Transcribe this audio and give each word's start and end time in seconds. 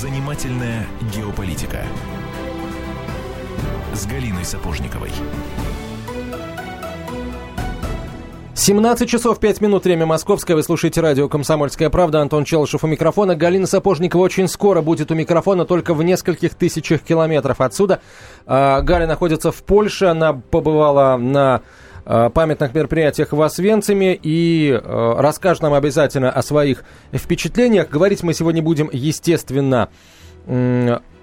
Занимательная 0.00 0.86
геополитика 1.14 1.82
с 3.92 4.06
Галиной 4.06 4.46
Сапожниковой. 4.46 5.10
17 8.54 9.06
часов 9.06 9.38
5 9.38 9.60
минут, 9.60 9.84
время 9.84 10.06
московское. 10.06 10.56
Вы 10.56 10.62
слушаете 10.62 11.02
радио 11.02 11.28
«Комсомольская 11.28 11.90
правда». 11.90 12.22
Антон 12.22 12.46
Челышев 12.46 12.82
у 12.82 12.86
микрофона. 12.86 13.36
Галина 13.36 13.66
Сапожникова 13.66 14.22
очень 14.22 14.48
скоро 14.48 14.80
будет 14.80 15.10
у 15.10 15.14
микрофона, 15.14 15.66
только 15.66 15.92
в 15.92 16.02
нескольких 16.02 16.54
тысячах 16.54 17.02
километров 17.02 17.60
отсюда. 17.60 18.00
А, 18.46 18.80
Галя 18.80 19.06
находится 19.06 19.52
в 19.52 19.62
Польше. 19.62 20.06
Она 20.06 20.32
побывала 20.32 21.18
на 21.18 21.60
памятных 22.04 22.74
мероприятиях 22.74 23.32
в 23.32 23.42
Освенциме 23.42 24.18
и 24.20 24.72
а, 24.72 25.20
расскажет 25.20 25.62
нам 25.62 25.74
обязательно 25.74 26.30
о 26.30 26.42
своих 26.42 26.84
впечатлениях. 27.12 27.88
Говорить 27.88 28.22
мы 28.22 28.34
сегодня 28.34 28.62
будем, 28.62 28.88
естественно, 28.92 29.88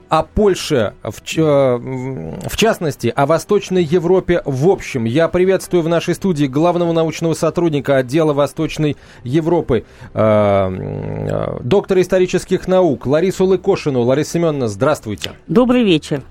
о 0.09 0.23
Польше 0.23 0.94
в, 1.04 1.21
в 1.21 2.58
частности, 2.58 3.12
о 3.16 3.26
Восточной 3.26 3.84
Европе 3.84 4.41
в 4.45 4.70
общем. 4.70 5.04
Я 5.04 5.27
приветствую 5.27 5.84
в 5.84 5.90
нашей 5.90 6.16
студии 6.16 6.45
главного 6.45 6.94
научного 6.94 7.34
сотрудника 7.34 7.98
отдела 7.98 8.34
Восточной 8.34 8.96
Европы, 9.23 9.85
э, 10.13 11.59
доктора 11.62 12.02
исторических 12.02 12.68
наук 12.68 13.05
Ларису 13.05 13.46
Лыкошину. 13.46 14.02
Лариса 14.02 14.32
Семеновна, 14.32 14.68
здравствуйте. 14.68 15.32
Добрый 15.48 15.84
вечер. 15.84 16.23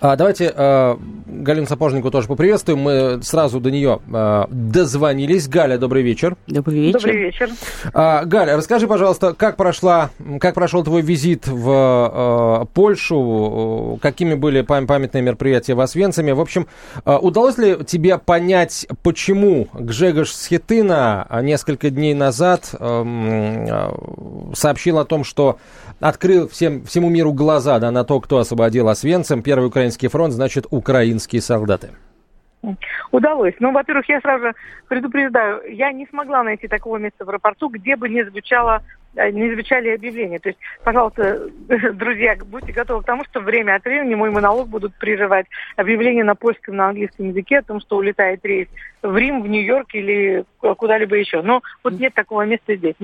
А, 0.00 0.14
давайте 0.14 0.52
э, 0.54 0.96
Галину 1.26 1.66
Сапожнику 1.66 2.10
тоже 2.10 2.28
поприветствуем. 2.28 2.78
Мы 2.78 3.20
сразу 3.22 3.58
до 3.60 3.70
нее 3.70 3.98
э, 4.12 4.44
дозвонились. 4.48 5.48
Галя, 5.48 5.76
добрый 5.76 6.02
вечер. 6.02 6.36
Добрый 6.46 6.78
вечер. 6.78 7.00
Добрый 7.00 7.16
вечер. 7.16 7.50
А, 7.92 8.24
Галя, 8.24 8.56
расскажи, 8.56 8.86
пожалуйста, 8.86 9.34
как 9.34 9.56
прошла, 9.56 10.10
как 10.40 10.54
прошел 10.54 10.84
твой 10.84 11.02
визит 11.02 11.48
в 11.48 12.62
э, 12.62 12.66
Польшу, 12.74 13.98
какими 14.00 14.34
были 14.34 14.62
пам- 14.62 14.86
памятные 14.86 15.22
мероприятия 15.22 15.74
в 15.74 15.80
Освенциме. 15.80 16.32
В 16.34 16.40
общем, 16.40 16.68
э, 17.04 17.16
удалось 17.16 17.58
ли 17.58 17.78
тебе 17.84 18.18
понять, 18.18 18.86
почему 19.02 19.68
Гжегош 19.72 20.30
Схетына 20.30 21.26
несколько 21.42 21.90
дней 21.90 22.14
назад 22.14 22.70
эм, 22.78 23.66
э, 23.68 23.90
сообщил 24.54 24.98
о 24.98 25.04
том, 25.04 25.24
что 25.24 25.58
открыл 26.00 26.48
всем, 26.48 26.84
всему 26.84 27.08
миру 27.08 27.32
глаза 27.32 27.78
да, 27.78 27.90
на 27.90 28.04
то, 28.04 28.20
кто 28.20 28.38
освободил 28.38 28.88
Освенцим, 28.88 29.42
Первый 29.42 29.66
Украинский 29.66 29.87
фронт, 29.96 30.32
значит, 30.32 30.66
украинские 30.70 31.40
солдаты. 31.40 31.90
Удалось. 33.12 33.54
Ну, 33.60 33.72
во-первых, 33.72 34.08
я 34.08 34.20
сразу 34.20 34.46
предупреждаю, 34.88 35.62
я 35.72 35.92
не 35.92 36.06
смогла 36.06 36.42
найти 36.42 36.66
такого 36.66 36.96
места 36.96 37.24
в 37.24 37.28
аэропорту, 37.28 37.68
где 37.68 37.94
бы 37.96 38.08
не 38.08 38.24
звучало 38.24 38.82
Э, 38.82 38.97
не 39.32 39.52
звучали 39.52 39.90
объявления. 39.90 40.38
То 40.38 40.50
есть, 40.50 40.58
пожалуйста, 40.84 41.48
друзья, 41.68 42.36
будьте 42.44 42.72
готовы 42.72 43.02
к 43.02 43.06
тому, 43.06 43.24
что 43.24 43.40
время 43.40 43.76
от 43.76 43.84
времени 43.84 44.14
мой 44.14 44.30
монолог 44.30 44.68
будут 44.68 44.94
прерывать 44.94 45.46
объявления 45.76 46.24
на 46.24 46.34
польском, 46.34 46.76
на 46.76 46.88
английском 46.88 47.28
языке 47.28 47.58
о 47.58 47.62
том, 47.62 47.80
что 47.80 47.96
улетает 47.96 48.44
рейс 48.44 48.68
в 49.02 49.16
Рим, 49.16 49.42
в 49.42 49.48
Нью-Йорк 49.48 49.94
или 49.94 50.44
куда-либо 50.60 51.16
еще. 51.16 51.42
Но 51.42 51.62
вот 51.84 51.94
нет 51.94 52.14
такого 52.14 52.42
места 52.42 52.76
здесь, 52.76 52.94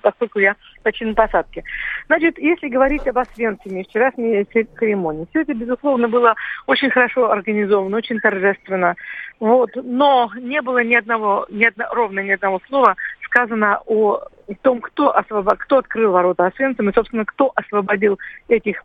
поскольку 0.00 0.38
я 0.38 0.56
почти 0.82 1.04
на 1.04 1.14
посадке. 1.14 1.64
Значит, 2.06 2.38
если 2.38 2.68
говорить 2.68 3.06
об 3.06 3.18
Освенциме, 3.18 3.84
вчерашней 3.84 4.44
церемонии, 4.44 5.26
все 5.30 5.42
это, 5.42 5.54
безусловно, 5.54 6.08
было 6.08 6.34
очень 6.66 6.90
хорошо 6.90 7.30
организовано, 7.30 7.96
очень 7.96 8.20
торжественно. 8.20 8.96
Вот. 9.40 9.70
Но 9.74 10.30
не 10.36 10.60
было 10.62 10.82
ни 10.82 10.94
одного, 10.94 11.46
ни 11.50 11.64
одно, 11.64 11.86
ровно 11.92 12.20
ни 12.20 12.30
одного 12.30 12.60
слова 12.68 12.96
сказано 13.24 13.80
о 13.86 14.20
том, 14.62 14.80
кто, 14.80 15.16
освобод... 15.16 15.58
кто 15.58 15.78
открыл 15.78 16.12
ворота 16.12 16.46
Освенцима 16.46 16.90
и, 16.90 16.94
собственно, 16.94 17.24
кто 17.24 17.52
освободил 17.54 18.18
этих 18.48 18.82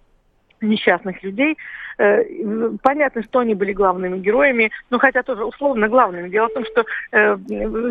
несчастных 0.61 1.21
людей. 1.23 1.57
Э, 1.97 2.23
понятно, 2.83 3.23
что 3.23 3.39
они 3.39 3.55
были 3.55 3.73
главными 3.73 4.19
героями, 4.19 4.71
но 4.89 4.99
хотя 4.99 5.23
тоже 5.23 5.45
условно 5.45 5.87
главными. 5.87 6.29
Дело 6.29 6.47
в 6.47 6.53
том, 6.53 6.63
что 6.65 6.85
э, 7.11 7.37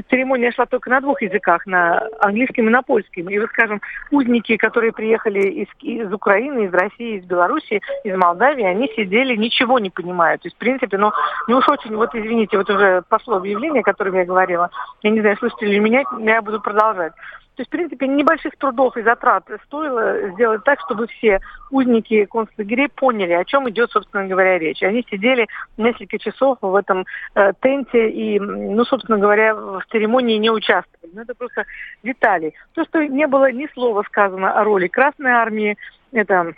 церемония 0.08 0.52
шла 0.52 0.66
только 0.66 0.90
на 0.90 1.00
двух 1.00 1.22
языках, 1.22 1.66
на 1.66 2.08
английском 2.20 2.68
и 2.68 2.70
на 2.70 2.82
польском. 2.82 3.28
И, 3.28 3.38
вот, 3.38 3.48
скажем, 3.50 3.80
узники, 4.10 4.56
которые 4.56 4.92
приехали 4.92 5.40
из, 5.40 5.68
из 5.82 6.12
Украины, 6.12 6.66
из 6.66 6.72
России, 6.72 7.18
из 7.18 7.24
Белоруссии, 7.24 7.82
из 8.04 8.16
Молдавии, 8.16 8.64
они 8.64 8.88
сидели, 8.94 9.34
ничего 9.34 9.78
не 9.78 9.90
понимают. 9.90 10.42
То 10.42 10.46
есть, 10.46 10.56
в 10.56 10.60
принципе, 10.60 10.98
ну, 10.98 11.10
не 11.48 11.54
уж 11.54 11.68
очень, 11.68 11.94
вот 11.96 12.14
извините, 12.14 12.58
вот 12.58 12.70
уже 12.70 13.02
пошло 13.08 13.36
объявление, 13.36 13.80
о 13.80 13.84
котором 13.84 14.14
я 14.14 14.24
говорила, 14.24 14.70
я 15.02 15.10
не 15.10 15.20
знаю, 15.20 15.36
слышите 15.38 15.66
ли 15.66 15.80
меня, 15.80 16.04
я 16.20 16.42
буду 16.42 16.60
продолжать. 16.60 17.12
То 17.56 17.62
есть, 17.62 17.70
в 17.70 17.72
принципе, 17.72 18.06
небольших 18.06 18.54
трудов 18.58 18.98
и 18.98 19.02
затрат 19.02 19.48
стоило 19.64 20.28
сделать 20.32 20.62
так, 20.64 20.78
чтобы 20.80 21.06
все 21.06 21.40
узники 21.70 22.26
концлагерей 22.26 22.88
поняли, 22.90 23.32
о 23.32 23.46
чем 23.46 23.68
идет, 23.70 23.90
собственно 23.96 24.26
говоря, 24.26 24.58
речь. 24.58 24.82
Они 24.82 25.04
сидели 25.10 25.46
несколько 25.78 26.18
часов 26.18 26.58
в 26.60 26.74
этом 26.74 27.06
э, 27.34 27.52
тенте 27.60 28.10
и, 28.10 28.38
ну, 28.38 28.84
собственно 28.84 29.18
говоря, 29.18 29.54
в 29.54 29.82
церемонии 29.90 30.36
не 30.36 30.50
участвовали. 30.50 31.12
Ну, 31.14 31.22
это 31.22 31.34
просто 31.34 31.64
детали. 32.02 32.52
То, 32.74 32.84
что 32.84 33.02
не 33.02 33.26
было 33.26 33.50
ни 33.50 33.66
слова 33.72 34.02
сказано 34.06 34.52
о 34.52 34.64
роли 34.64 34.88
Красной 34.88 35.30
Армии, 35.30 35.76
это 36.12 36.52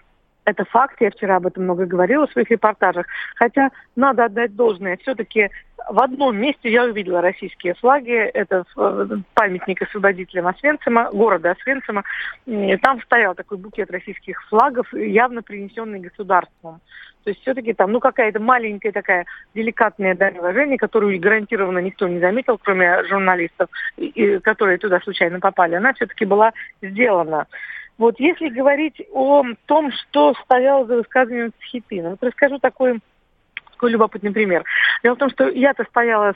это 0.48 0.64
факт, 0.64 0.96
я 1.00 1.10
вчера 1.10 1.36
об 1.36 1.46
этом 1.46 1.64
много 1.64 1.84
говорила 1.84 2.26
в 2.26 2.32
своих 2.32 2.50
репортажах. 2.50 3.06
Хотя 3.34 3.68
надо 3.96 4.24
отдать 4.24 4.56
должное, 4.56 4.96
все-таки 4.96 5.50
в 5.88 6.00
одном 6.00 6.38
месте 6.38 6.70
я 6.70 6.84
увидела 6.84 7.20
российские 7.20 7.74
флаги. 7.74 8.12
Это 8.12 8.64
памятник 9.34 9.82
освободителям 9.82 10.46
Освенцима, 10.46 11.10
города 11.12 11.50
Освенцима. 11.50 12.02
Там 12.82 13.02
стоял 13.02 13.34
такой 13.34 13.58
букет 13.58 13.90
российских 13.90 14.42
флагов, 14.48 14.92
явно 14.94 15.42
принесенный 15.42 16.00
государством. 16.00 16.80
То 17.28 17.32
есть 17.32 17.42
все-таки 17.42 17.74
там, 17.74 17.92
ну, 17.92 18.00
какая-то 18.00 18.40
маленькая 18.40 18.90
такая 18.90 19.26
деликатная 19.54 20.14
дань 20.14 20.38
уважения, 20.38 20.78
которую 20.78 21.20
гарантированно 21.20 21.78
никто 21.80 22.08
не 22.08 22.20
заметил, 22.20 22.56
кроме 22.56 23.04
журналистов, 23.04 23.68
которые 24.42 24.78
туда 24.78 24.98
случайно 25.00 25.38
попали, 25.38 25.74
она 25.74 25.92
все-таки 25.92 26.24
была 26.24 26.54
сделана. 26.80 27.46
Вот 27.98 28.18
если 28.18 28.48
говорить 28.48 29.06
о 29.12 29.44
том, 29.66 29.92
что 29.92 30.32
стояло 30.42 30.86
за 30.86 30.96
высказыванием 30.96 31.52
Схипина, 31.60 32.10
вот 32.12 32.22
расскажу 32.22 32.58
такой 32.60 33.00
такой 33.78 33.92
любопытный 33.92 34.32
пример. 34.32 34.64
Дело 35.04 35.14
в 35.14 35.18
том, 35.18 35.30
что 35.30 35.48
я-то 35.48 35.84
стояла, 35.84 36.34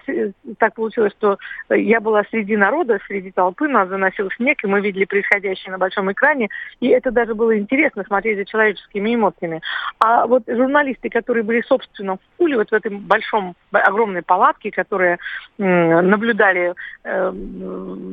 так 0.58 0.75
получилось, 0.75 1.12
что 1.19 1.38
я 1.70 2.00
была 2.00 2.22
среди 2.30 2.56
народа, 2.56 3.00
среди 3.08 3.32
толпы, 3.32 3.66
нас 3.66 3.88
заносил 3.88 4.30
снег, 4.36 4.62
и 4.62 4.69
мы 4.69 4.80
видели 4.80 5.04
происходящее 5.04 5.72
на 5.72 5.78
большом 5.78 6.12
экране, 6.12 6.48
и 6.78 6.88
это 6.88 7.10
даже 7.10 7.34
было 7.34 7.58
интересно 7.58 8.04
смотреть 8.04 8.38
за 8.38 8.44
человеческими 8.44 9.16
эмоциями. 9.16 9.60
А 9.98 10.26
вот 10.26 10.44
журналисты, 10.47 11.10
которые 11.10 11.42
были, 11.42 11.62
собственно, 11.62 12.16
в 12.16 12.20
пуле, 12.36 12.56
вот 12.56 12.70
в 12.70 12.75
этом 12.75 13.00
большом, 13.00 13.56
огромной 13.72 14.22
палатке, 14.22 14.70
которые 14.70 15.19
наблюдали 15.58 16.75
э, 17.02 17.32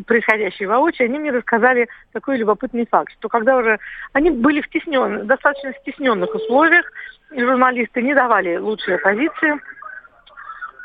происходящее 0.08 0.68
воочию, 0.68 1.06
они 1.06 1.20
мне 1.20 1.32
рассказали 1.32 1.88
такой 2.14 2.38
любопытный 2.38 2.88
факт, 2.90 3.14
что 3.20 3.30
когда 3.30 3.58
уже 3.58 3.78
они 4.14 4.32
были 4.32 4.62
в 4.62 4.70
теснен, 4.70 5.28
достаточно 5.28 5.72
стесненных 5.82 6.34
условиях, 6.34 6.92
журналисты 7.32 8.02
не 8.02 8.14
давали 8.14 8.58
лучшие 8.58 8.98
позиции. 8.98 9.19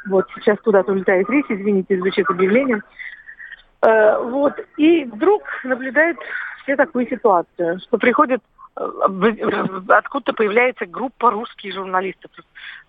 Вот 0.07 0.27
сейчас 0.35 0.59
куда-то 0.61 0.93
улетает 0.93 1.29
рейс, 1.31 1.47
извините, 1.49 1.99
звучит 1.99 2.29
объявление. 2.29 2.83
Э, 3.83 4.19
вот, 4.23 4.55
и 4.77 5.05
вдруг 5.05 5.43
наблюдает 5.65 6.19
все 6.63 6.77
такую 6.77 7.07
ситуацию, 7.09 7.79
что 7.81 7.99
приходит 7.99 8.43
откуда-то 8.77 10.33
появляется 10.33 10.87
группа 10.87 11.31
русских 11.31 11.75
журналистов. 11.75 12.31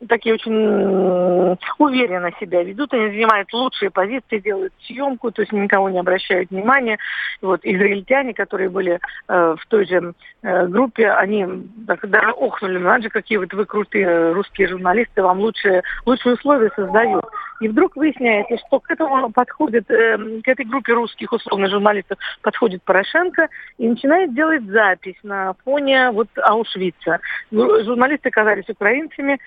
Такие 0.08 0.34
очень 0.34 1.58
уверенно 1.78 2.32
себя 2.40 2.64
ведут, 2.64 2.94
они 2.94 3.10
занимают 3.10 3.54
лучшие 3.54 3.92
позиции, 3.92 4.40
делают 4.40 4.74
съемку, 4.86 5.32
то 5.32 5.42
есть 5.42 5.52
никого 5.52 5.90
не 5.90 6.00
обращают 6.00 6.50
внимания. 6.50 6.98
Вот 7.42 7.62
израильтяне, 7.64 8.34
которые 8.34 8.70
были 8.70 9.00
э, 9.28 9.56
в 9.60 9.66
той 9.68 9.86
же 9.86 10.14
э, 10.42 10.68
группе, 10.68 11.10
они 11.12 11.68
так, 11.86 12.08
даже 12.10 12.32
охнули, 12.32 12.78
ну, 12.78 13.02
же, 13.02 13.10
какие 13.10 13.38
вот 13.38 13.54
вы 13.54 13.66
крутые 13.66 14.32
русские 14.32 14.68
журналисты, 14.70 15.22
вам 15.22 15.40
лучшие, 15.40 15.84
лучшие 16.06 16.34
условия 16.34 16.72
создают. 16.76 17.26
И 17.62 17.68
вдруг 17.68 17.96
выясняется, 17.96 18.58
что 18.68 18.80
к 18.80 18.92
этому 18.92 19.32
подходит, 19.32 19.90
э, 19.90 20.18
к 20.44 20.48
этой 20.48 20.66
группе 20.66 20.94
русских 20.94 21.32
условно 21.32 21.70
журналистов 21.70 22.18
подходит 22.42 22.84
Порошенко 22.84 23.48
и 23.78 23.88
начинает 23.88 24.34
делать 24.34 24.64
запись 24.66 25.18
на 25.24 25.54
фоне 25.76 26.12
вот 26.12 26.30
Аушвица. 26.42 27.20
Ну, 27.52 27.84
журналисты 27.84 28.30
оказались 28.30 28.70
украинцами, 28.70 29.40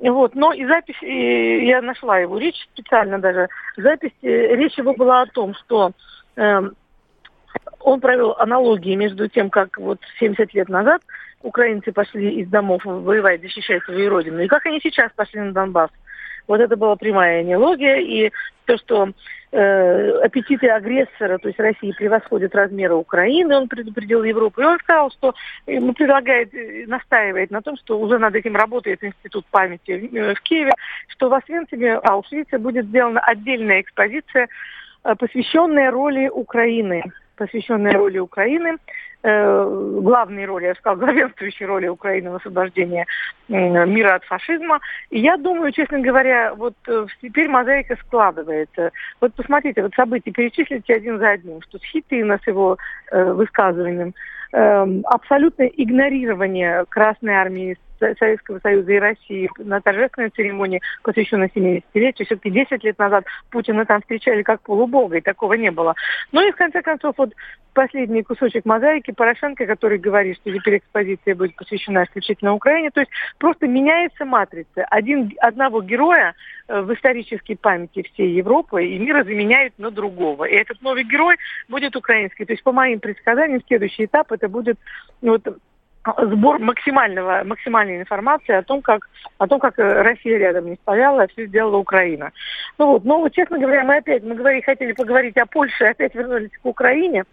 вот, 0.00 0.34
но 0.34 0.52
и 0.52 0.66
запись, 0.66 1.00
и 1.02 1.66
я 1.66 1.80
нашла 1.80 2.18
его 2.18 2.38
речь 2.38 2.60
специально 2.72 3.18
даже. 3.18 3.48
Запись, 3.76 4.12
э, 4.22 4.56
речь 4.56 4.76
его 4.76 4.94
была 4.94 5.22
о 5.22 5.26
том, 5.26 5.54
что 5.54 5.92
э, 6.36 6.70
он 7.80 8.00
провел 8.00 8.36
аналогии 8.38 8.94
между 8.96 9.28
тем, 9.28 9.48
как 9.48 9.78
вот 9.78 9.98
70 10.18 10.52
лет 10.54 10.68
назад 10.68 11.02
украинцы 11.42 11.92
пошли 11.92 12.40
из 12.40 12.48
домов 12.48 12.82
воевать, 12.84 13.40
защищать 13.40 13.82
свою 13.84 14.10
родину, 14.10 14.40
и 14.40 14.48
как 14.48 14.66
они 14.66 14.80
сейчас 14.82 15.12
пошли 15.14 15.40
на 15.40 15.52
Донбасс. 15.52 15.90
Вот 16.46 16.60
это 16.60 16.76
была 16.76 16.96
прямая 16.96 17.42
аналогия, 17.42 18.00
и 18.00 18.32
то, 18.66 18.76
что 18.78 19.08
э, 19.52 20.10
аппетиты 20.22 20.68
агрессора, 20.68 21.38
то 21.38 21.48
есть 21.48 21.58
России, 21.58 21.92
превосходят 21.92 22.54
размеры 22.54 22.94
Украины, 22.94 23.56
он 23.56 23.68
предупредил 23.68 24.22
Европу. 24.24 24.60
И 24.60 24.64
он 24.64 24.78
сказал, 24.78 25.10
что 25.10 25.34
ему 25.66 25.92
предлагает, 25.92 26.52
э, 26.54 26.84
настаивает 26.86 27.50
на 27.50 27.62
том, 27.62 27.76
что 27.76 27.98
уже 27.98 28.18
над 28.18 28.34
этим 28.34 28.56
работает 28.56 29.02
Институт 29.02 29.46
памяти 29.46 29.92
в, 29.92 30.34
в 30.34 30.40
Киеве, 30.42 30.72
что 31.08 31.28
в 31.28 31.34
Освенциме, 31.34 31.94
Аушвице 31.94 32.58
будет 32.58 32.86
сделана 32.86 33.20
отдельная 33.20 33.80
экспозиция, 33.80 34.48
э, 35.04 35.14
посвященная 35.14 35.90
роли 35.90 36.28
Украины 36.28 37.04
посвященная 37.36 37.92
роли 37.92 38.18
Украины 38.18 38.76
э, 39.22 40.00
главной 40.02 40.44
роли, 40.46 40.66
я 40.66 40.74
сказала, 40.74 40.98
главенствующей 41.06 41.66
роли 41.66 41.88
Украины 41.88 42.30
в 42.30 42.36
освобождении 42.36 43.06
э, 43.48 43.86
мира 43.86 44.14
от 44.14 44.24
фашизма. 44.24 44.80
И 45.10 45.20
я 45.20 45.36
думаю, 45.36 45.72
честно 45.72 46.00
говоря, 46.00 46.54
вот 46.54 46.74
э, 46.88 47.06
теперь 47.22 47.48
мозаика 47.48 47.96
складывается. 47.96 48.92
Вот 49.20 49.34
посмотрите, 49.34 49.82
вот 49.82 49.94
события 49.94 50.30
перечислите 50.30 50.94
один 50.94 51.18
за 51.18 51.30
одним, 51.30 51.62
что 51.62 51.78
Схитына 51.78 52.38
с 52.42 52.46
его 52.46 52.78
э, 53.10 53.32
высказыванием, 53.32 54.14
э, 54.52 54.86
абсолютное 55.04 55.68
игнорирование 55.68 56.84
Красной 56.88 57.34
Армии 57.34 57.76
Советского 57.98 58.58
Союза 58.60 58.92
и 58.92 58.98
России 58.98 59.50
на 59.58 59.80
торжественной 59.80 60.30
церемонии, 60.30 60.80
посвященной 61.02 61.50
70-летию. 61.54 62.26
Все-таки 62.26 62.50
10 62.50 62.84
лет 62.84 62.98
назад 62.98 63.24
Путина 63.50 63.84
там 63.86 64.00
встречали 64.00 64.42
как 64.42 64.60
полубога, 64.62 65.16
и 65.18 65.20
такого 65.20 65.54
не 65.54 65.70
было. 65.70 65.94
Ну 66.32 66.46
и 66.46 66.52
в 66.52 66.56
конце 66.56 66.82
концов, 66.82 67.14
вот 67.18 67.32
последний 67.76 68.22
кусочек 68.22 68.64
мозаики 68.64 69.10
Порошенко, 69.10 69.66
который 69.66 69.98
говорит, 69.98 70.36
что 70.36 70.50
теперь 70.50 70.78
экспозиция 70.78 71.34
будет 71.34 71.54
посвящена 71.56 72.04
исключительно 72.04 72.54
Украине. 72.54 72.90
То 72.90 73.00
есть 73.00 73.12
просто 73.38 73.68
меняется 73.68 74.24
матрица. 74.24 74.84
Один, 74.90 75.32
одного 75.40 75.82
героя 75.82 76.34
э, 76.68 76.80
в 76.80 76.94
исторической 76.94 77.54
памяти 77.54 78.08
всей 78.14 78.32
Европы 78.32 78.86
и 78.86 78.98
мира 78.98 79.24
заменяют 79.24 79.74
на 79.78 79.90
другого. 79.90 80.44
И 80.46 80.54
этот 80.54 80.80
новый 80.80 81.04
герой 81.04 81.36
будет 81.68 81.96
украинский. 81.96 82.46
То 82.46 82.54
есть 82.54 82.62
по 82.62 82.72
моим 82.72 82.98
предсказаниям 82.98 83.62
следующий 83.66 84.06
этап 84.06 84.32
это 84.32 84.48
будет 84.48 84.78
вот, 85.20 85.46
сбор 86.18 86.58
максимального, 86.58 87.42
максимальной 87.44 87.98
информации 87.98 88.54
о 88.54 88.62
том, 88.62 88.82
как, 88.82 89.08
о 89.38 89.46
том, 89.46 89.58
как 89.58 89.78
э, 89.78 90.02
Россия 90.02 90.38
рядом 90.38 90.66
не 90.66 90.76
стояла, 90.76 91.24
а 91.24 91.26
все 91.28 91.46
сделала 91.46 91.76
Украина. 91.76 92.32
Ну 92.78 92.92
вот, 92.92 93.04
ну 93.04 93.20
вот, 93.20 93.32
честно 93.32 93.58
говоря, 93.58 93.84
мы 93.84 93.96
опять, 93.96 94.22
мы 94.22 94.34
говорили, 94.34 94.62
хотели 94.62 94.92
поговорить 94.92 95.36
о 95.36 95.46
Польше, 95.46 95.84
опять 95.84 96.14
вернулись 96.14 96.50
к 96.62 96.66
Украине, 96.66 97.24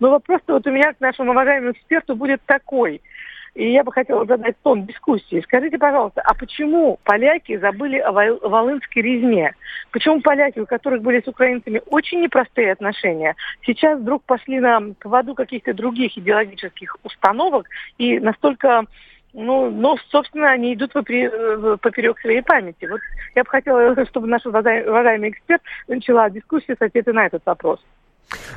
но 0.00 0.10
вопрос-то 0.10 0.54
вот 0.54 0.66
у 0.66 0.70
меня 0.70 0.92
к 0.92 1.00
нашему 1.00 1.32
уважаемому 1.32 1.72
эксперту 1.72 2.16
будет 2.16 2.40
такой– 2.46 3.00
и 3.54 3.70
я 3.70 3.84
бы 3.84 3.92
хотела 3.92 4.24
задать 4.24 4.56
тон 4.62 4.86
дискуссии. 4.86 5.42
Скажите, 5.42 5.78
пожалуйста, 5.78 6.22
а 6.22 6.34
почему 6.34 6.98
поляки 7.04 7.56
забыли 7.58 7.98
о 7.98 8.12
Волынской 8.12 9.02
резне? 9.02 9.54
Почему 9.90 10.20
поляки, 10.20 10.58
у 10.58 10.66
которых 10.66 11.02
были 11.02 11.20
с 11.20 11.28
украинцами 11.28 11.82
очень 11.86 12.22
непростые 12.22 12.72
отношения, 12.72 13.36
сейчас 13.66 13.98
вдруг 13.98 14.22
пошли 14.24 14.58
на 14.58 14.80
поводу 15.00 15.34
каких-то 15.34 15.74
других 15.74 16.16
идеологических 16.16 16.96
установок 17.02 17.66
и 17.98 18.18
настолько 18.18 18.84
ну, 19.34 19.70
ну, 19.70 19.96
собственно, 20.10 20.50
они 20.50 20.74
идут 20.74 20.94
э, 20.94 21.76
поперек 21.80 22.20
своей 22.20 22.42
памяти. 22.42 22.84
Вот 22.84 23.00
я 23.34 23.44
бы 23.44 23.48
хотела, 23.48 24.04
чтобы 24.04 24.26
наш 24.26 24.44
уважаемый 24.44 25.30
эксперт 25.30 25.62
начала 25.88 26.28
дискуссию 26.28 26.76
с 26.78 26.82
ответа 26.82 27.14
на 27.14 27.24
этот 27.24 27.42
вопрос. 27.46 27.80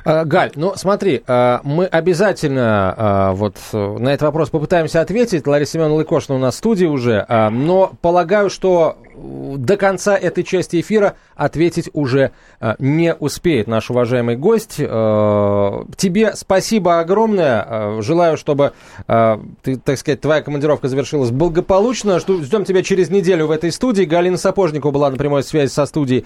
А, 0.04 0.26
Галь, 0.26 0.52
ну 0.56 0.74
смотри, 0.76 1.24
а, 1.28 1.62
мы 1.64 1.86
обязательно 1.86 2.94
а, 2.98 3.32
вот 3.34 3.58
на 3.72 4.10
этот 4.10 4.24
вопрос 4.24 4.50
попытаемся 4.50 5.02
ответить. 5.02 5.48
Лариса 5.48 5.74
Семеновна 5.74 5.96
Лыкошина 5.96 6.36
у 6.36 6.40
нас 6.40 6.56
в 6.56 6.58
студии 6.58 6.86
уже, 6.86 7.26
но 7.30 7.92
полагаю, 8.02 8.50
что 8.50 8.98
до 9.16 9.78
конца 9.78 10.18
этой 10.18 10.44
части 10.44 10.82
эфира 10.82 11.16
ответить 11.36 11.90
уже 11.94 12.32
не 12.80 13.14
успеет 13.14 13.68
наш 13.68 13.90
уважаемый 13.90 14.36
гость. 14.36 14.76
Тебе 14.76 16.34
спасибо 16.36 17.00
огромное. 17.00 18.02
Желаю, 18.02 18.38
чтобы, 18.38 18.74
ты, 19.08 19.78
так 19.78 19.98
сказать, 19.98 20.22
твоя 20.22 20.42
командировка 20.42 20.88
завершилась 20.88 21.32
благополучно. 21.32 22.20
Ждем 22.20 22.66
тебя 22.66 22.84
через 22.84 23.10
неделю 23.10 23.48
в 23.48 23.52
этой 23.52 23.72
студии. 23.72 24.04
Галина 24.04 24.38
Сапожникова 24.38 24.92
была 24.92 25.10
на 25.10 25.18
прямой 25.18 25.44
связи 25.44 25.72
со 25.72 25.86
студией 25.86 26.26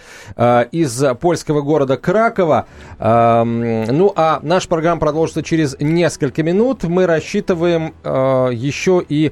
из 0.71 1.03
польского 1.19 1.61
города 1.61 1.97
Кракова. 1.97 2.65
Ну, 3.59 4.13
а 4.15 4.39
наша 4.41 4.67
программа 4.67 4.99
продолжится 4.99 5.43
через 5.43 5.75
несколько 5.79 6.43
минут. 6.43 6.83
Мы 6.83 7.05
рассчитываем 7.05 7.93
э, 8.03 8.49
еще 8.53 9.03
и 9.07 9.31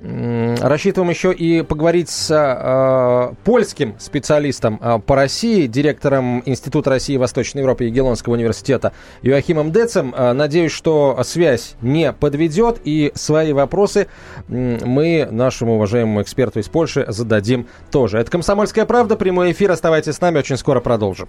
Рассчитываем 0.00 1.10
еще 1.10 1.32
и 1.32 1.62
поговорить 1.62 2.08
с 2.08 2.30
э, 2.30 3.34
польским 3.44 3.96
специалистом 3.98 4.78
э, 4.80 5.00
по 5.04 5.16
России, 5.16 5.66
директором 5.66 6.42
Института 6.46 6.90
России 6.90 7.14
и 7.14 7.18
Восточной 7.18 7.60
Европы 7.60 7.84
Егелонского 7.84 8.34
университета 8.34 8.92
Юахимом 9.22 9.72
Децем. 9.72 10.14
Э, 10.16 10.32
надеюсь, 10.34 10.70
что 10.70 11.18
связь 11.24 11.74
не 11.82 12.12
подведет, 12.12 12.80
и 12.84 13.10
свои 13.14 13.52
вопросы 13.52 14.06
э, 14.48 14.78
мы 14.84 15.26
нашему 15.30 15.74
уважаемому 15.74 16.22
эксперту 16.22 16.60
из 16.60 16.68
Польши 16.68 17.04
зададим 17.08 17.66
тоже. 17.90 18.18
Это 18.18 18.30
«Комсомольская 18.30 18.84
правда», 18.86 19.16
прямой 19.16 19.50
эфир. 19.50 19.72
Оставайтесь 19.72 20.14
с 20.14 20.20
нами, 20.20 20.38
очень 20.38 20.56
скоро 20.56 20.80
продолжим. 20.80 21.28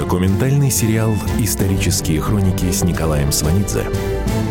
Документальный 0.00 0.70
сериал 0.70 1.12
«Исторические 1.38 2.22
хроники» 2.22 2.70
с 2.72 2.82
Николаем 2.82 3.30
Сванидзе. 3.32 3.84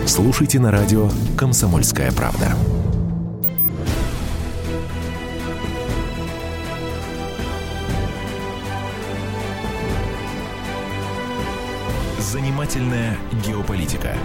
Слушайте 0.06 0.60
на 0.60 0.70
радио 0.70 1.10
«Комсомольская 1.36 2.12
правда». 2.12 2.56
Занимательная 12.20 13.18
геополитика 13.44 14.16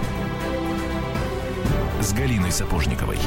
с 2.01 2.13
Галиной 2.13 2.51
Сапожниковой. 2.51 3.17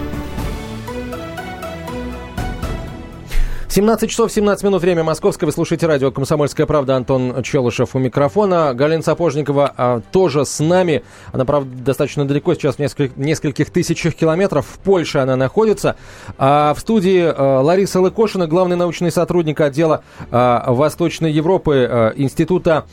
17 3.78 4.10
часов 4.10 4.32
17 4.32 4.64
минут, 4.64 4.82
время 4.82 5.04
московское. 5.04 5.46
Вы 5.46 5.52
слушаете 5.52 5.86
радио 5.86 6.10
«Комсомольская 6.10 6.66
правда». 6.66 6.96
Антон 6.96 7.44
Челышев 7.44 7.94
у 7.94 8.00
микрофона. 8.00 8.74
Галина 8.74 9.04
Сапожникова 9.04 9.72
а, 9.76 10.00
тоже 10.10 10.44
с 10.44 10.58
нами. 10.58 11.04
Она, 11.30 11.44
правда, 11.44 11.70
достаточно 11.84 12.26
далеко, 12.26 12.54
сейчас 12.54 12.74
в 12.74 12.78
нескольких, 12.80 13.16
нескольких 13.16 13.70
тысячах 13.70 14.16
километров. 14.16 14.66
В 14.66 14.80
Польше 14.80 15.18
она 15.18 15.36
находится. 15.36 15.94
А 16.38 16.74
в 16.74 16.80
студии 16.80 17.22
а, 17.22 17.60
Лариса 17.60 18.00
Лыкошина, 18.00 18.48
главный 18.48 18.74
научный 18.74 19.12
сотрудник 19.12 19.60
отдела 19.60 20.02
а, 20.32 20.72
Восточной 20.72 21.30
Европы 21.30 21.86
а, 21.88 22.12
Института... 22.16 22.84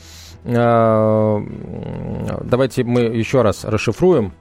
А, 0.44 1.42
давайте 2.44 2.84
мы 2.84 3.00
еще 3.00 3.42
раз 3.42 3.64
расшифруем 3.64 4.32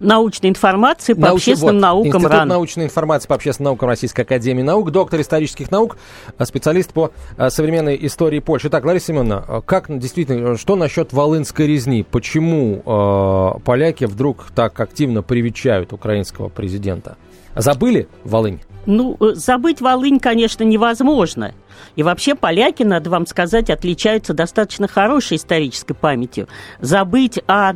научной 0.00 0.50
информации 0.50 1.12
по 1.12 1.20
Науч... 1.20 1.40
общественным 1.42 1.76
вот, 1.76 1.80
наукам 1.80 2.08
Институт 2.08 2.30
РАН. 2.30 2.48
научной 2.48 2.84
информации 2.84 3.28
по 3.28 3.34
общественным 3.34 3.70
наукам 3.70 3.88
Российской 3.88 4.22
Академии 4.22 4.62
Наук, 4.62 4.90
доктор 4.90 5.20
исторических 5.20 5.70
наук, 5.70 5.96
э, 6.38 6.44
специалист 6.44 6.92
по 6.92 7.12
э, 7.36 7.50
современной 7.50 7.98
истории 8.02 8.38
Польши. 8.40 8.70
Так, 8.70 8.84
Лариса 8.84 9.06
Семеновна, 9.06 9.44
э, 9.46 9.60
как 9.64 9.86
действительно, 9.98 10.56
что 10.56 10.76
насчет 10.76 11.12
Волынской 11.12 11.66
резни? 11.66 12.02
Почему 12.02 12.82
э, 12.84 13.60
поляки 13.64 14.04
вдруг 14.04 14.46
так 14.54 14.78
активно 14.80 15.22
привечают 15.22 15.92
украинского 15.92 16.48
президента? 16.48 17.16
Забыли 17.58 18.08
Волынь? 18.24 18.60
Ну, 18.86 19.18
забыть 19.20 19.80
Волынь, 19.82 20.18
конечно, 20.18 20.62
невозможно. 20.62 21.52
И 21.96 22.02
вообще 22.02 22.34
поляки, 22.34 22.82
надо 22.82 23.10
вам 23.10 23.26
сказать, 23.26 23.70
отличаются 23.70 24.32
достаточно 24.34 24.88
хорошей 24.88 25.36
исторической 25.36 25.94
памятью. 25.94 26.48
Забыть 26.80 27.38
о 27.46 27.74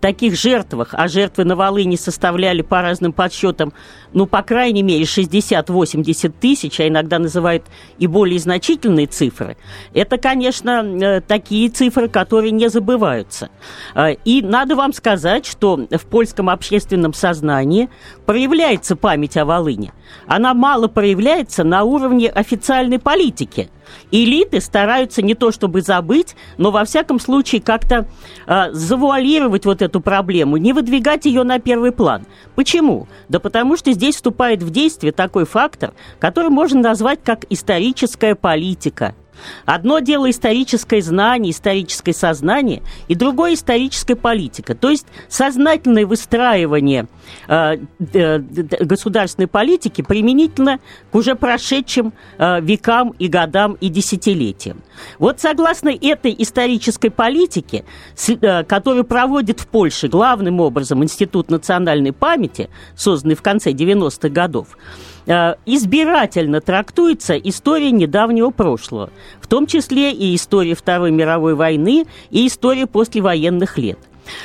таких 0.00 0.36
жертвах, 0.36 0.90
а 0.92 1.08
жертвы 1.08 1.44
на 1.44 1.56
Волыни 1.56 1.96
составляли 1.96 2.62
по 2.62 2.82
разным 2.82 3.12
подсчетам, 3.12 3.72
ну, 4.12 4.26
по 4.26 4.42
крайней 4.42 4.82
мере, 4.82 5.04
60-80 5.04 6.32
тысяч, 6.40 6.80
а 6.80 6.88
иногда 6.88 7.18
называют 7.18 7.64
и 7.98 8.06
более 8.06 8.38
значительные 8.38 9.06
цифры, 9.06 9.56
это, 9.94 10.18
конечно, 10.18 10.84
э, 10.84 11.20
такие 11.20 11.68
цифры, 11.70 12.08
которые 12.08 12.50
не 12.50 12.68
забываются. 12.68 13.50
Э, 13.94 14.14
и 14.24 14.42
надо 14.42 14.76
вам 14.76 14.92
сказать, 14.92 15.46
что 15.46 15.76
в 15.76 16.06
польском 16.06 16.50
общественном 16.50 17.14
сознании 17.14 17.88
проявляется 18.26 18.96
память 18.96 19.21
память 19.22 19.36
о 19.36 19.44
Волыне, 19.44 19.92
она 20.26 20.52
мало 20.52 20.88
проявляется 20.88 21.62
на 21.62 21.84
уровне 21.84 22.28
официальной 22.28 22.98
политики. 22.98 23.68
Элиты 24.10 24.60
стараются 24.60 25.22
не 25.22 25.34
то 25.34 25.52
чтобы 25.52 25.82
забыть, 25.82 26.34
но 26.58 26.70
во 26.70 26.84
всяком 26.84 27.20
случае 27.20 27.60
как-то 27.60 28.06
э, 28.46 28.72
завуалировать 28.72 29.64
вот 29.64 29.80
эту 29.80 30.00
проблему, 30.00 30.56
не 30.56 30.72
выдвигать 30.72 31.26
ее 31.26 31.44
на 31.44 31.60
первый 31.60 31.92
план. 31.92 32.24
Почему? 32.56 33.06
Да 33.28 33.38
потому 33.38 33.76
что 33.76 33.92
здесь 33.92 34.16
вступает 34.16 34.62
в 34.62 34.70
действие 34.70 35.12
такой 35.12 35.44
фактор, 35.44 35.92
который 36.18 36.50
можно 36.50 36.80
назвать 36.80 37.20
как 37.22 37.44
историческая 37.50 38.34
политика– 38.34 39.14
Одно 39.64 39.98
дело 39.98 40.30
историческое 40.30 41.00
знание, 41.02 41.52
историческое 41.52 42.12
сознание, 42.12 42.82
и 43.08 43.14
другое 43.14 43.54
историческая 43.54 44.16
политика. 44.16 44.74
То 44.74 44.90
есть 44.90 45.06
сознательное 45.28 46.06
выстраивание 46.06 47.06
э, 47.48 47.78
э, 48.12 48.38
государственной 48.38 49.48
политики 49.48 50.02
применительно 50.02 50.78
к 51.10 51.14
уже 51.14 51.34
прошедшим 51.34 52.12
э, 52.38 52.60
векам 52.60 53.10
и 53.18 53.28
годам 53.28 53.76
и 53.80 53.88
десятилетиям. 53.88 54.82
Вот 55.18 55.40
согласно 55.40 55.90
этой 55.90 56.34
исторической 56.38 57.10
политике, 57.10 57.84
с, 58.14 58.30
э, 58.30 58.64
которую 58.64 59.04
проводит 59.04 59.60
в 59.60 59.66
Польше 59.66 60.08
главным 60.08 60.60
образом 60.60 61.02
Институт 61.02 61.50
национальной 61.50 62.12
памяти, 62.12 62.68
созданный 62.94 63.34
в 63.34 63.42
конце 63.42 63.72
90-х 63.72 64.28
годов, 64.28 64.76
избирательно 65.26 66.60
трактуется 66.60 67.36
история 67.36 67.90
недавнего 67.90 68.50
прошлого, 68.50 69.10
в 69.40 69.46
том 69.46 69.66
числе 69.66 70.12
и 70.12 70.34
история 70.34 70.74
Второй 70.74 71.10
мировой 71.10 71.54
войны 71.54 72.06
и 72.30 72.46
история 72.46 72.86
послевоенных 72.86 73.78
лет. 73.78 73.98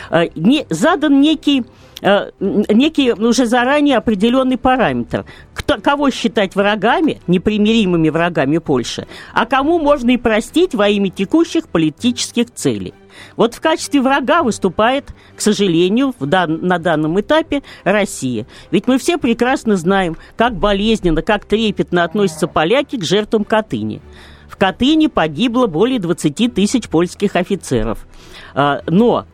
Э, 0.10 0.28
не, 0.36 0.66
задан 0.70 1.22
некий 1.22 1.66
э, 2.02 2.32
некий 2.40 3.14
уже 3.14 3.46
заранее 3.46 3.98
определенный 3.98 4.58
параметр. 4.58 5.26
Кто, 5.54 5.80
кого 5.80 6.10
считать 6.12 6.56
врагами, 6.56 7.22
непримиримыми 7.28 8.10
врагами 8.10 8.58
Польши, 8.60 9.08
а 9.34 9.46
кому 9.46 9.80
можно 9.80 10.12
и 10.12 10.18
простить 10.18 10.76
во 10.76 10.88
имя 10.90 11.10
текущих 11.10 11.68
политических 11.68 12.54
целей. 12.54 12.94
Вот 13.36 13.54
в 13.54 13.62
качестве 13.62 14.02
врага 14.02 14.44
выступает, 14.44 15.14
к 15.36 15.42
сожалению, 15.42 16.14
дан, 16.20 16.60
на 16.62 16.80
данном 16.80 17.20
этапе 17.20 17.64
Россия. 17.84 18.48
Ведь 18.72 18.88
мы 18.88 18.98
все 18.98 19.18
прекрасно 19.18 19.76
знаем, 19.76 20.18
как 20.36 20.56
болезненно, 20.56 21.22
как 21.22 21.46
трепетно 21.46 22.04
относятся 22.04 22.48
поляки 22.48 22.98
к 22.98 23.04
жертвам 23.04 23.44
Катыни. 23.44 24.02
В 24.48 24.56
Катыни 24.58 25.08
погибло 25.08 25.68
более 25.68 26.00
20 26.00 26.54
тысяч 26.54 26.90
польских 26.90 27.36
офицеров. 27.36 28.08
А, 28.54 28.82
но 28.88 29.26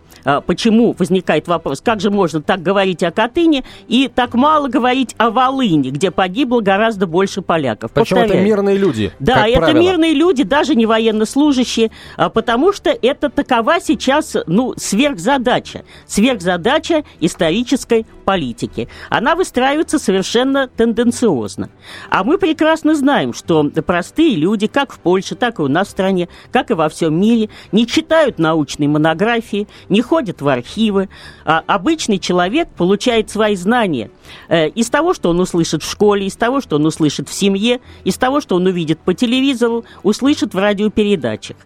почему 0.45 0.95
возникает 0.97 1.47
вопрос, 1.47 1.81
как 1.81 1.99
же 1.99 2.09
можно 2.09 2.41
так 2.41 2.61
говорить 2.61 3.03
о 3.03 3.11
Катыни 3.11 3.63
и 3.87 4.09
так 4.13 4.33
мало 4.33 4.67
говорить 4.67 5.15
о 5.17 5.29
Волыне, 5.29 5.89
где 5.89 6.11
погибло 6.11 6.61
гораздо 6.61 7.07
больше 7.07 7.41
поляков. 7.41 7.91
Причем 7.93 8.17
это 8.17 8.37
мирные 8.37 8.77
люди. 8.77 9.11
Да, 9.19 9.47
это 9.47 9.59
правило. 9.59 9.79
мирные 9.79 10.13
люди, 10.13 10.43
даже 10.43 10.75
не 10.75 10.85
военнослужащие, 10.85 11.91
а, 12.17 12.29
потому 12.29 12.73
что 12.73 12.89
это 13.01 13.29
такова 13.29 13.79
сейчас, 13.79 14.35
ну, 14.47 14.73
сверхзадача. 14.77 15.83
Сверхзадача 16.05 17.03
исторической 17.19 18.05
политики. 18.23 18.87
Она 19.09 19.35
выстраивается 19.35 19.99
совершенно 19.99 20.67
тенденциозно. 20.67 21.69
А 22.09 22.23
мы 22.23 22.37
прекрасно 22.37 22.95
знаем, 22.95 23.33
что 23.33 23.63
простые 23.85 24.35
люди, 24.35 24.67
как 24.67 24.93
в 24.93 24.99
Польше, 24.99 25.35
так 25.35 25.59
и 25.59 25.61
у 25.61 25.67
нас 25.67 25.87
в 25.87 25.91
стране, 25.91 26.29
как 26.51 26.71
и 26.71 26.73
во 26.73 26.89
всем 26.89 27.19
мире, 27.19 27.49
не 27.71 27.85
читают 27.85 28.39
научные 28.39 28.87
монографии, 28.87 29.67
не 29.89 30.01
ходят 30.01 30.41
в 30.41 30.47
архивы. 30.47 31.09
А 31.45 31.63
обычный 31.67 32.19
человек 32.19 32.69
получает 32.69 33.29
свои 33.29 33.55
знания 33.55 34.09
э, 34.49 34.69
из 34.69 34.89
того, 34.89 35.13
что 35.13 35.29
он 35.29 35.39
услышит 35.39 35.83
в 35.83 35.89
школе, 35.89 36.27
из 36.27 36.35
того, 36.35 36.61
что 36.61 36.77
он 36.77 36.85
услышит 36.85 37.29
в 37.29 37.33
семье, 37.33 37.79
из 38.03 38.17
того, 38.17 38.41
что 38.41 38.55
он 38.55 38.65
увидит 38.65 38.99
по 38.99 39.13
телевизору, 39.13 39.85
услышит 40.03 40.53
в 40.53 40.57
радиопередачах. 40.57 41.57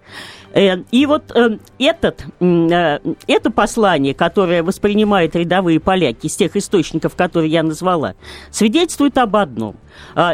Э, 0.57 0.77
и 0.89 1.05
вот 1.05 1.31
э, 1.35 1.59
этот, 1.77 2.25
э, 2.39 2.99
это 3.27 3.51
послание, 3.51 4.15
которое 4.15 4.63
воспринимают 4.63 5.35
рядовые 5.35 5.79
поляки 5.79 6.25
из 6.25 6.35
тех 6.35 6.55
источников, 6.55 7.15
которые 7.15 7.51
я 7.51 7.61
назвала, 7.61 8.15
свидетельствует 8.49 9.17
об 9.19 9.35
одном. 9.35 9.75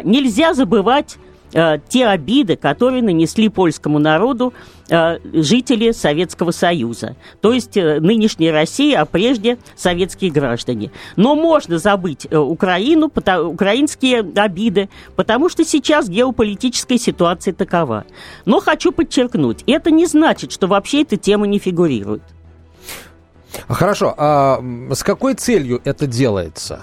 Нельзя 0.03 0.53
забывать 0.53 1.17
э, 1.53 1.77
те 1.87 2.07
обиды, 2.07 2.55
которые 2.55 3.01
нанесли 3.03 3.49
польскому 3.49 3.99
народу 3.99 4.53
э, 4.89 5.19
жители 5.33 5.91
Советского 5.91 6.51
Союза. 6.51 7.15
То 7.41 7.53
есть 7.53 7.77
э, 7.77 7.99
нынешняя 7.99 8.51
Россия, 8.51 9.01
а 9.01 9.05
прежде 9.05 9.57
советские 9.75 10.31
граждане. 10.31 10.91
Но 11.15 11.35
можно 11.35 11.77
забыть 11.77 12.27
э, 12.29 12.37
Украину, 12.37 13.11
украинские 13.45 14.19
обиды, 14.35 14.89
потому 15.15 15.49
что 15.49 15.63
сейчас 15.63 16.09
геополитическая 16.09 16.97
ситуация 16.97 17.53
такова. 17.53 18.05
Но 18.45 18.59
хочу 18.59 18.91
подчеркнуть, 18.91 19.63
это 19.67 19.91
не 19.91 20.05
значит, 20.05 20.51
что 20.51 20.67
вообще 20.67 21.03
эта 21.03 21.17
тема 21.17 21.47
не 21.47 21.59
фигурирует. 21.59 22.23
Хорошо, 23.67 24.13
а 24.17 24.61
с 24.91 25.03
какой 25.03 25.35
целью 25.35 25.81
это 25.83 26.07
делается? 26.07 26.79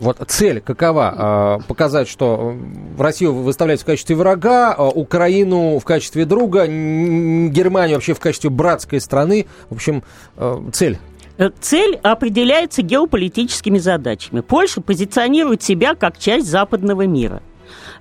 Вот 0.00 0.18
цель 0.26 0.60
какова? 0.60 1.14
А, 1.16 1.58
показать, 1.68 2.08
что 2.08 2.56
Россию 2.98 3.34
выставлять 3.34 3.82
в 3.82 3.84
качестве 3.84 4.16
врага, 4.16 4.74
а 4.76 4.88
Украину 4.88 5.78
в 5.78 5.84
качестве 5.84 6.24
друга, 6.24 6.66
Германию 6.66 7.96
вообще 7.96 8.14
в 8.14 8.20
качестве 8.20 8.50
братской 8.50 9.00
страны. 9.00 9.46
В 9.70 9.74
общем, 9.74 10.02
а, 10.36 10.62
цель 10.72 10.98
э, 11.38 11.50
Цель 11.60 11.96
определяется 12.02 12.82
геополитическими 12.82 13.78
задачами. 13.78 14.40
Польша 14.40 14.80
позиционирует 14.80 15.62
себя 15.62 15.94
как 15.94 16.18
часть 16.18 16.46
западного 16.46 17.06
мира– 17.06 17.42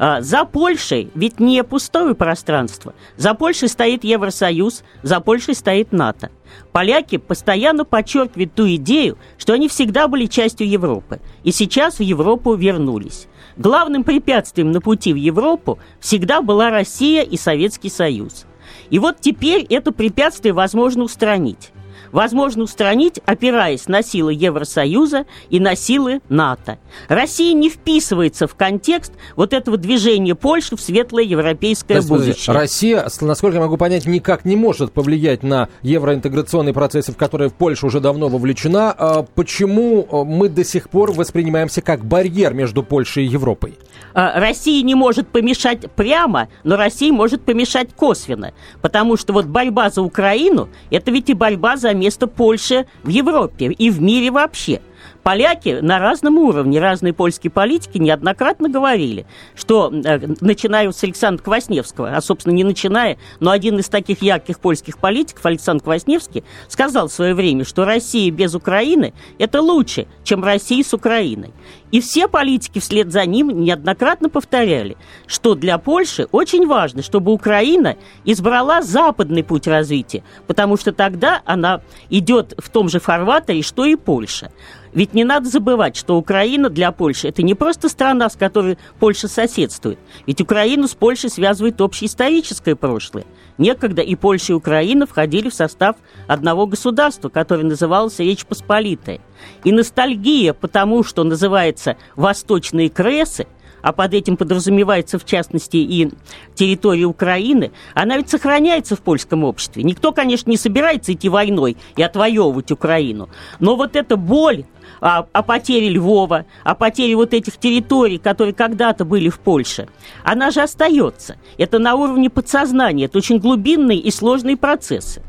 за 0.03 0.43
Польшей 0.43 1.10
ведь 1.15 1.39
не 1.39 1.63
пустое 1.63 2.13
пространство. 2.13 2.93
За 3.15 3.33
Польшей 3.33 3.69
стоит 3.69 4.03
Евросоюз, 4.03 4.83
за 5.01 5.22
Польшей 5.22 5.55
стоит 5.55 5.93
НАТО. 5.93 6.29
Поляки 6.74 7.17
постоянно 7.17 7.86
подчеркивают 7.86 8.53
ту 8.53 8.67
идею, 8.75 9.17
что 9.38 9.53
они 9.53 9.69
всегда 9.69 10.10
были 10.10 10.25
частью 10.25 10.67
Европы, 10.67 11.22
и 11.45 11.53
сейчас 11.53 12.00
в 12.00 12.01
Европу 12.01 12.53
вернулись. 12.55 13.27
Главным 13.55 14.03
препятствием 14.03 14.72
на 14.72 14.81
пути 14.81 15.13
в 15.13 15.15
Европу 15.15 15.79
всегда 16.01 16.41
была 16.41 16.69
Россия 16.69 17.22
и 17.22 17.38
Советский 17.38 17.89
Союз. 17.89 18.45
И 18.89 19.00
вот 19.00 19.22
теперь 19.22 19.65
это 19.69 19.93
препятствие 19.93 20.53
возможно 20.53 21.03
устранить 21.03 21.72
возможно 22.13 22.63
устранить, 22.63 23.20
опираясь 23.25 23.89
на 23.89 24.01
силы 24.01 24.34
Евросоюза 24.34 25.25
и 25.50 25.60
на 25.60 25.75
силы 25.75 26.22
НАТО. 26.29 26.77
Россия 27.10 27.53
не 27.53 27.70
вписывается 27.70 28.48
в 28.48 28.55
контекст 28.55 29.12
вот 29.36 29.51
этого 29.51 29.75
движения 29.75 30.36
Польши 30.36 30.77
в 30.77 30.82
светлое 30.82 31.24
европейское 31.24 31.98
есть, 31.98 32.08
будущее. 32.08 32.55
Россия, 32.55 33.05
насколько 33.20 33.58
я 33.58 33.62
могу 33.62 33.75
понять, 33.75 34.05
никак 34.05 34.46
не 34.46 34.55
может 34.55 34.93
повлиять 34.93 35.43
на 35.43 35.67
евроинтеграционные 35.82 36.74
процессы, 36.74 37.12
в 37.12 37.17
которые 37.17 37.50
Польша 37.50 37.88
уже 37.88 38.00
давно 38.00 38.29
вовлечена. 38.29 38.91
А 38.91 39.24
почему 39.24 40.08
а, 40.10 40.24
мы 40.24 40.48
до 40.48 40.63
сих 40.63 40.89
пор 40.89 41.12
воспринимаемся 41.12 41.82
как 41.82 42.05
барьер 42.05 42.53
между 42.53 42.84
Польшей 42.84 43.25
и 43.25 43.27
Европой? 43.27 43.77
А, 44.13 44.39
Россия 44.39 44.84
не 44.84 44.93
может 44.93 45.27
помешать 45.27 45.91
прямо, 45.91 46.48
но 46.63 46.75
Россия 46.75 47.12
может 47.12 47.43
помешать 47.43 47.93
косвенно. 47.96 48.53
Потому 48.82 49.17
что 49.17 49.34
вот 49.34 49.46
борьба 49.46 49.89
за 49.89 50.01
Украину, 50.03 50.70
это 50.91 51.10
ведь 51.12 51.29
и 51.29 51.34
борьба 51.34 51.77
за 51.77 51.93
место 52.03 52.27
Польши 52.27 52.86
в 53.03 53.07
Европе 53.07 53.67
и 53.67 53.89
в 53.89 54.01
мире 54.01 54.31
вообще– 54.31 54.81
поляки 55.24 55.80
на 55.82 56.00
разном 56.00 56.38
уровне, 56.38 56.80
разные 56.80 57.13
польские 57.13 57.50
политики 57.50 57.98
неоднократно 57.98 58.70
говорили, 58.70 59.25
что, 59.56 59.92
э, 59.92 60.20
начиная 60.42 60.92
с 60.92 61.03
Александра 61.03 61.44
Квасневского, 61.44 62.15
а, 62.15 62.22
собственно, 62.22 62.53
не 62.53 62.63
начиная, 62.63 63.18
но 63.39 63.51
один 63.51 63.80
из 63.80 63.88
таких 63.88 64.22
ярких 64.22 64.60
польских 64.60 64.98
политиков, 64.98 65.46
Александр 65.46 65.84
Квасневский, 65.84 66.44
сказал 66.68 67.08
в 67.08 67.13
свое 67.13 67.34
время, 67.34 67.65
что 67.65 67.86
Россия 67.86 68.32
без 68.32 68.53
Украины– 68.53 69.13
это 69.39 69.62
лучше, 69.62 70.08
чем 70.24 70.44
Россия 70.44 70.84
с 70.84 70.94
Украиной. 70.94 71.53
И 71.92 72.01
все 72.01 72.27
политики 72.27 72.80
вслед 72.80 73.12
за 73.12 73.24
ним 73.25 73.63
неоднократно 73.63 74.27
повторяли, 74.27 74.98
что 75.27 75.53
для 75.53 75.77
Польши 75.77 76.27
очень 76.32 76.65
важно, 76.65 77.03
чтобы 77.03 77.32
Украина 77.32 77.98
избрала 78.25 78.82
западный 78.82 79.44
путь 79.44 79.68
развития, 79.68 80.24
потому 80.48 80.75
что 80.75 80.92
тогда 80.92 81.42
она 81.46 81.82
идет 82.10 82.56
в 82.58 82.70
том 82.70 82.89
же 82.89 83.00
фарватере, 83.00 83.62
что 83.62 83.86
и 83.86 83.96
Польша. 83.96 84.51
Ведь 84.94 85.14
не 85.14 85.24
надо 85.24 85.50
забывать, 85.50 85.96
что 85.96 86.18
Украина 86.18 86.70
для 86.70 86.92
Польши 86.92 87.30
это 87.30 87.42
не 87.42 87.56
просто 87.56 87.90
страна, 87.90 88.30
с 88.30 88.36
которой 88.36 88.78
Польша 89.00 89.28
соседствует. 89.28 89.98
Ведь 90.28 90.42
Украину 90.42 90.88
с 90.88 90.94
Польшей 90.94 91.30
связывает 91.30 91.82
общее 91.82 92.08
историческое 92.08 92.76
прошлое. 92.76 93.26
Некогда 93.58 94.02
и 94.02 94.16
Польша, 94.16 94.54
и 94.54 94.56
Украина 94.56 95.06
входили 95.06 95.50
в 95.50 95.54
состав 95.54 95.96
одного 96.28 96.68
государства, 96.68 97.30
которое 97.30 97.64
называлось 97.64 98.20
Речь 98.20 98.46
Посполитая. 98.46 99.20
И 99.64 99.72
ностальгия 99.72 100.54
по 100.54 100.68
тому, 100.68 101.04
что 101.04 101.24
называется 101.24 101.98
«восточные 102.16 102.90
кресы», 102.90 103.48
а 103.84 103.92
под 103.92 104.16
этим 104.16 104.38
подразумевается, 104.38 105.20
в 105.20 105.25
частности, 105.25 105.78
и 105.78 106.10
территория 106.56 107.04
Украины, 107.04 107.72
она 107.94 108.18
ведь 108.18 108.30
сохраняется 108.30 108.96
в 108.96 109.02
польском 109.02 109.44
обществе. 109.44 109.84
Никто, 109.84 110.12
конечно, 110.12 110.50
не 110.50 110.58
собирается 110.58 111.13
идти 111.13 111.30
войной 111.30 111.78
и 111.96 112.02
отвоевывать 112.02 112.72
Украину. 112.72 113.30
Но 113.60 113.75
вот 113.75 113.96
эта 113.96 114.16
боль 114.16 114.63
о, 115.02 115.25
о 115.32 115.44
потере 115.44 115.90
Львова, 115.90 116.46
о 116.63 116.75
потере 116.75 117.16
вот 117.16 117.34
этих 117.34 117.58
территорий, 117.58 118.18
которые 118.18 118.54
когда-то 118.54 119.04
были 119.04 119.28
в 119.28 119.40
Польше, 119.40 119.90
она 120.24 120.50
же 120.50 120.62
остается. 120.62 121.36
Это 121.58 121.78
на 121.78 121.96
уровне 121.96 122.30
подсознания, 122.30 123.06
это 123.06 123.18
очень 123.18 123.38
глубинные 123.38 124.00
и 124.00 124.12
сложные 124.12 124.56
процессы. 124.56 125.22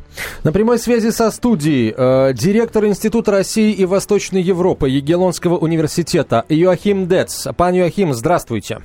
На 0.43 0.53
прямой 0.53 0.79
связи 0.79 1.11
со 1.11 1.31
студией 1.31 1.95
э, 1.97 2.33
директор 2.35 2.85
Института 2.87 3.33
России 3.33 3.73
и 3.73 3.85
Восточной 3.85 4.43
Европы 4.43 4.89
Егелонского 4.89 5.57
университета 5.57 6.45
Йоахим 6.49 7.09
Дец. 7.09 7.49
Пан 7.57 7.75
Йоахим, 7.75 8.15
здравствуйте. 8.15 8.81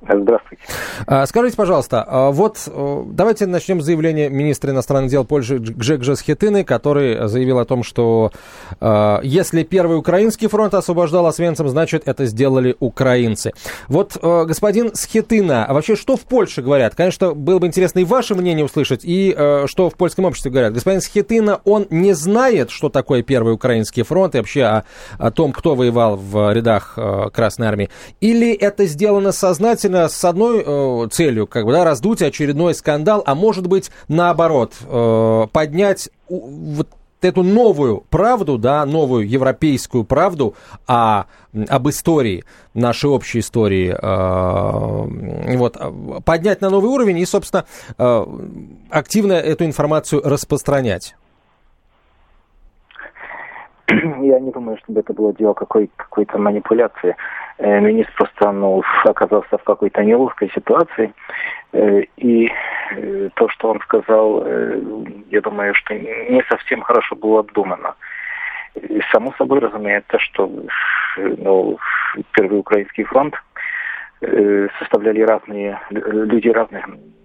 Здравствуйте. 0.00 0.62
А, 1.06 1.26
скажите, 1.26 1.56
пожалуйста, 1.56 2.04
а, 2.06 2.30
вот 2.30 2.58
э, 2.66 3.02
давайте 3.06 3.46
начнем 3.46 3.80
с 3.80 3.84
заявления 3.84 4.28
министра 4.28 4.70
иностранных 4.70 5.10
дел 5.10 5.24
Польши 5.24 5.58
Гжегжа 5.58 6.14
Схетыны, 6.14 6.62
который 6.62 7.28
заявил 7.28 7.58
о 7.58 7.64
том, 7.64 7.82
что 7.82 8.30
а, 8.80 9.20
если 9.22 9.64
первый 9.64 9.98
украинский 9.98 10.46
фронт 10.46 10.74
освобождал 10.74 11.26
Освенцим, 11.26 11.68
значит, 11.68 12.02
это 12.06 12.26
сделали 12.26 12.76
украинцы. 12.78 13.52
Вот, 13.88 14.16
э, 14.20 14.44
господин 14.46 14.94
Схетына, 14.94 15.64
а 15.66 15.74
вообще 15.74 15.96
что 15.96 16.16
в 16.16 16.20
Польше 16.20 16.62
говорят? 16.62 16.94
Конечно, 16.94 17.34
было 17.34 17.58
бы 17.58 17.66
интересно 17.66 17.98
и 17.98 18.04
ваше 18.04 18.36
мнение 18.36 18.64
услышать, 18.64 19.04
и 19.04 19.34
э, 19.36 19.64
что 19.66 19.90
в 19.90 19.94
польском 19.94 20.26
обществе 20.26 20.50
говорят. 20.52 20.74
Господин 20.74 21.00
Схетына, 21.00 21.60
он 21.64 21.86
не 21.90 22.12
знает, 22.12 22.70
что 22.70 22.88
такое 22.88 23.22
первый 23.22 23.52
украинский 23.54 24.04
фронт 24.04 24.36
и 24.36 24.38
вообще 24.38 24.62
о, 24.62 24.84
о 25.18 25.30
том, 25.32 25.52
кто 25.52 25.74
воевал 25.74 26.16
в 26.16 26.52
рядах 26.52 26.96
Красной 27.32 27.66
Армии. 27.66 27.90
Или 28.20 28.52
это 28.52 28.86
сделано 28.86 29.32
сознательно, 29.32 29.87
действительно 29.88 30.08
с 30.08 30.24
одной 30.24 30.62
э, 30.64 31.08
целью, 31.10 31.46
как 31.46 31.64
бы, 31.64 31.72
да, 31.72 31.84
раздуть 31.84 32.22
очередной 32.22 32.74
скандал, 32.74 33.22
а 33.26 33.34
может 33.34 33.66
быть, 33.66 33.90
наоборот, 34.08 34.74
э, 34.82 35.46
поднять 35.52 36.10
вот 36.28 36.88
эту 37.20 37.42
новую 37.42 38.04
правду, 38.10 38.58
да, 38.58 38.84
новую 38.86 39.28
европейскую 39.28 40.04
правду 40.04 40.54
о, 40.86 41.24
об 41.68 41.88
истории, 41.88 42.44
нашей 42.74 43.10
общей 43.10 43.40
истории, 43.40 43.92
э, 43.92 45.56
вот, 45.56 45.76
поднять 46.24 46.60
на 46.60 46.70
новый 46.70 46.90
уровень 46.90 47.18
и, 47.18 47.26
собственно, 47.26 47.64
э, 47.96 48.26
активно 48.90 49.32
эту 49.32 49.64
информацию 49.64 50.22
распространять. 50.24 51.16
Я 53.88 54.38
не 54.40 54.50
думаю, 54.50 54.76
чтобы 54.78 55.00
это 55.00 55.14
было 55.14 55.32
дело 55.32 55.54
какой, 55.54 55.90
какой-то 55.96 56.38
манипуляции. 56.38 57.16
Э, 57.58 57.80
министр 57.80 58.12
просто 58.16 58.52
ну, 58.52 58.82
оказался 59.04 59.56
в 59.56 59.64
какой-то 59.64 60.04
неловкой 60.04 60.50
ситуации. 60.54 61.14
Э, 61.72 62.02
и 62.16 62.50
э, 62.92 63.30
то, 63.34 63.48
что 63.48 63.70
он 63.70 63.80
сказал, 63.80 64.46
я 65.30 65.40
думаю, 65.40 65.74
что 65.74 65.94
не 65.94 66.42
совсем 66.50 66.82
хорошо 66.82 67.16
было 67.16 67.40
обдумано. 67.40 67.94
И 68.74 69.00
само 69.10 69.32
собой 69.38 69.60
разумеется, 69.60 70.18
что 70.18 70.50
ну, 71.16 71.78
Первый 72.32 72.60
Украинский 72.60 73.04
фронт 73.04 73.34
составляли 74.78 75.22
разные 75.22 75.80
люди 75.90 76.48
разных 76.48 76.84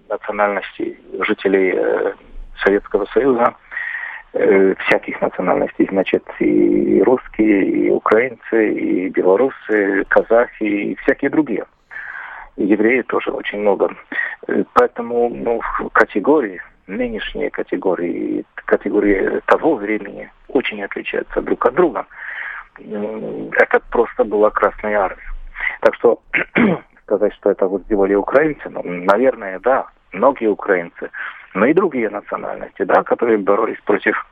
национальностей, 0.10 0.98
жителей 1.20 1.76
Советского 2.64 3.06
Союза, 3.06 3.56
Э, 3.56 3.73
всяких 4.34 5.22
национальностей, 5.22 5.88
значит, 5.92 6.24
и 6.40 7.02
русские, 7.04 7.66
и 7.66 7.90
украинцы, 7.92 8.74
и 8.74 9.10
белорусы, 9.10 10.04
казахи, 10.10 10.64
и 10.64 10.96
всякие 10.96 11.30
другие. 11.30 11.66
Евреи 12.56 13.02
тоже 13.02 13.32
очень 13.32 13.60
много. 13.60 13.96
Э, 14.48 14.64
поэтому 14.74 15.30
ну, 15.30 15.62
категории, 15.92 16.62
нынешние 16.88 17.50
категории, 17.50 18.46
категории 18.56 19.42
того 19.46 19.76
времени 19.76 20.32
очень 20.48 20.84
отличаются 20.84 21.42
друг 21.42 21.66
от 21.66 21.76
друга. 21.76 22.06
Э, 22.80 23.50
это 23.54 23.80
просто 23.92 24.24
была 24.24 24.50
Красная 24.52 25.00
Армия. 25.00 25.32
Так 25.82 25.96
что 25.96 26.22
сказать, 27.06 27.34
что 27.34 27.52
это 27.52 27.68
вот 27.68 27.84
сделали 27.84 28.14
украинцы, 28.14 28.70
ну, 28.70 28.82
наверное, 28.84 29.60
да, 29.60 29.88
многие 30.12 30.48
украинцы– 30.48 31.10
но 31.54 31.66
и 31.66 31.74
другие 31.74 32.10
национальности, 32.10 32.84
да, 32.84 33.04
которые 33.04 33.38
боролись 33.38 33.80
против 33.86 34.26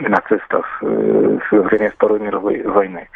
нацистов 0.00 0.66
э, 0.82 1.38
во 1.50 1.62
время 1.62 1.90
Второй 1.90 2.20
мировой 2.20 2.62
войны. 2.62 3.08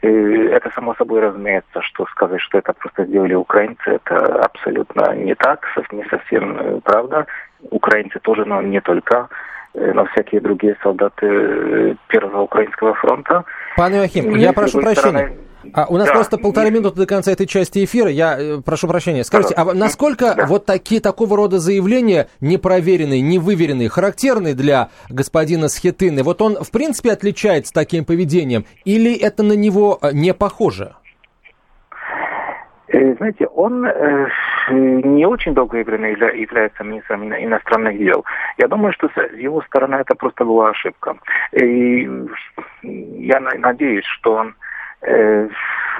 Это 0.00 0.70
само 0.74 0.94
собой 0.96 1.20
разумеется, 1.20 1.82
что 1.82 2.04
сказать, 2.06 2.40
что 2.40 2.58
это 2.58 2.72
просто 2.72 3.04
сделали 3.04 3.34
украинцы, 3.34 3.90
это 3.90 4.16
абсолютно 4.42 5.14
не 5.14 5.34
так, 5.36 5.64
не 5.92 6.04
совсем 6.04 6.58
э, 6.58 6.80
правда. 6.82 7.26
Украинцы 7.70 8.18
тоже, 8.18 8.44
но 8.44 8.60
не 8.60 8.80
только, 8.80 9.28
э, 9.74 9.92
но 9.92 10.04
всякие 10.06 10.40
другие 10.40 10.76
солдаты 10.82 11.26
э, 11.26 11.94
Первого 12.08 12.42
Украинского 12.42 12.94
фронта. 12.94 13.44
Пан 13.76 13.94
Иохим, 13.94 14.34
я 14.34 14.52
прошу 14.52 14.80
прощения. 14.80 14.96
Стороны, 14.96 15.47
а 15.72 15.86
у 15.88 15.96
нас 15.96 16.08
да. 16.08 16.14
просто 16.14 16.38
полторы 16.38 16.70
минуты 16.70 16.96
до 16.96 17.06
конца 17.06 17.32
этой 17.32 17.46
части 17.46 17.84
эфира. 17.84 18.10
Я 18.10 18.36
э, 18.38 18.60
прошу 18.64 18.88
прощения. 18.88 19.24
Скажите, 19.24 19.54
а 19.54 19.72
насколько 19.74 20.34
да. 20.34 20.46
вот 20.46 20.66
такие 20.66 21.00
такого 21.00 21.36
рода 21.36 21.58
заявления 21.58 22.28
непроверенные, 22.40 23.20
невыверенные, 23.20 23.88
характерные 23.88 24.54
для 24.54 24.90
господина 25.08 25.68
Схетыны, 25.68 26.22
вот 26.22 26.42
он 26.42 26.56
в 26.62 26.70
принципе 26.70 27.12
отличается 27.12 27.72
таким 27.72 28.04
поведением, 28.04 28.64
или 28.84 29.14
это 29.14 29.42
на 29.42 29.54
него 29.54 29.98
э, 30.00 30.10
не 30.12 30.34
похоже? 30.34 30.94
Э, 32.88 33.14
знаете, 33.16 33.46
он 33.48 33.84
э, 33.84 34.28
не 34.70 35.26
очень 35.26 35.54
долгоигранный 35.54 36.12
является 36.12 36.84
министром 36.84 37.32
иностранных 37.32 37.98
дел. 37.98 38.24
Я 38.56 38.68
думаю, 38.68 38.92
что 38.92 39.08
с 39.08 39.32
его 39.36 39.62
стороны 39.62 39.96
это 39.96 40.14
просто 40.14 40.44
была 40.44 40.70
ошибка. 40.70 41.16
И 41.52 42.08
я 42.82 43.40
надеюсь, 43.40 44.06
что 44.06 44.34
он 44.34 44.54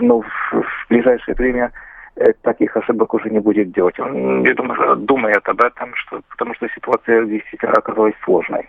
ну, 0.01 0.23
в 0.23 0.89
ближайшее 0.89 1.35
время 1.35 1.73
э, 2.17 2.33
таких 2.43 2.77
ошибок 2.77 3.15
уже 3.15 3.31
не 3.31 3.41
будет 3.41 3.73
делать. 3.73 3.99
Он, 4.01 4.45
я 4.45 4.55
думаю, 4.55 4.97
думает 4.97 5.47
об 5.49 5.61
этом, 5.61 5.95
что, 5.95 6.21
потому 6.31 6.55
что 6.55 6.69
ситуация 6.75 7.25
действительно 7.25 7.73
оказалась 7.73 8.15
сложной. 8.25 8.69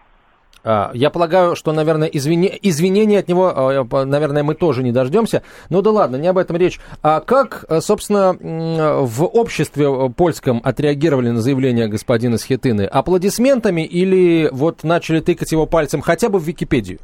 А, 0.61 0.91
я 0.93 1.09
полагаю, 1.09 1.55
что, 1.55 1.71
наверное, 1.71 2.07
извини... 2.07 2.51
извинения 2.61 3.19
от 3.19 3.29
него, 3.29 3.53
а, 3.55 4.05
наверное, 4.05 4.43
мы 4.43 4.55
тоже 4.55 4.83
не 4.83 4.91
дождемся. 4.91 5.41
Ну 5.69 5.81
да 5.81 5.91
ладно, 5.91 6.17
не 6.17 6.27
об 6.27 6.37
этом 6.37 6.57
речь. 6.57 6.79
А 7.01 7.21
как, 7.21 7.63
собственно, 7.79 8.33
в 8.39 9.23
обществе 9.23 10.09
польском 10.09 10.61
отреагировали 10.63 11.29
на 11.29 11.39
заявление 11.39 11.87
господина 11.87 12.37
Схетыны? 12.37 12.83
Аплодисментами 12.83 13.85
или 13.85 14.49
вот 14.51 14.83
начали 14.83 15.21
тыкать 15.21 15.51
его 15.51 15.65
пальцем 15.65 16.01
хотя 16.01 16.29
бы 16.29 16.39
в 16.39 16.43
Википедию? 16.43 16.99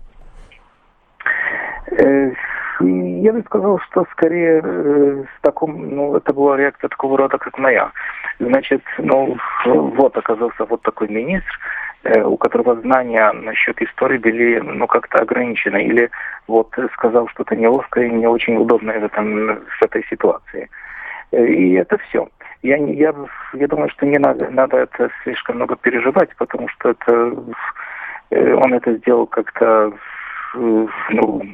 Я 2.81 3.31
бы 3.31 3.41
сказал, 3.45 3.79
что 3.79 4.05
скорее 4.11 4.61
э, 4.61 5.23
с 5.23 5.41
таком, 5.41 5.95
ну, 5.95 6.15
это 6.17 6.33
была 6.33 6.57
реакция 6.57 6.89
такого 6.89 7.17
рода, 7.17 7.37
как 7.37 7.57
моя. 7.57 7.91
Значит, 8.39 8.81
ну, 8.97 9.37
вот 9.65 10.17
оказался 10.17 10.65
вот 10.65 10.81
такой 10.81 11.07
министр, 11.07 11.59
э, 12.03 12.21
у 12.21 12.35
которого 12.35 12.75
знания 12.81 13.31
насчет 13.31 13.81
истории 13.81 14.17
были, 14.17 14.59
ну, 14.59 14.87
как-то 14.87 15.19
ограничены, 15.19 15.85
или 15.85 16.09
вот 16.47 16.75
сказал 16.93 17.29
что-то 17.29 17.55
неловкое 17.55 18.07
и 18.07 18.11
не 18.11 18.27
очень 18.27 18.57
удобное 18.57 18.99
в, 18.99 19.05
этом, 19.05 19.55
в 19.55 19.81
этой 19.81 20.05
ситуации. 20.09 20.69
Э, 21.31 21.45
и 21.45 21.75
это 21.75 21.97
все. 22.09 22.27
Я, 22.61 22.75
я, 22.75 23.13
я 23.53 23.67
думаю, 23.67 23.89
что 23.89 24.05
не 24.05 24.17
надо, 24.17 24.49
надо 24.49 24.77
это 24.77 25.09
слишком 25.23 25.57
много 25.57 25.77
переживать, 25.77 26.35
потому 26.35 26.67
что 26.69 26.89
это, 26.89 27.35
он 28.31 28.73
это 28.73 28.95
сделал 28.95 29.27
как-то, 29.27 29.93
ну, 30.55 31.45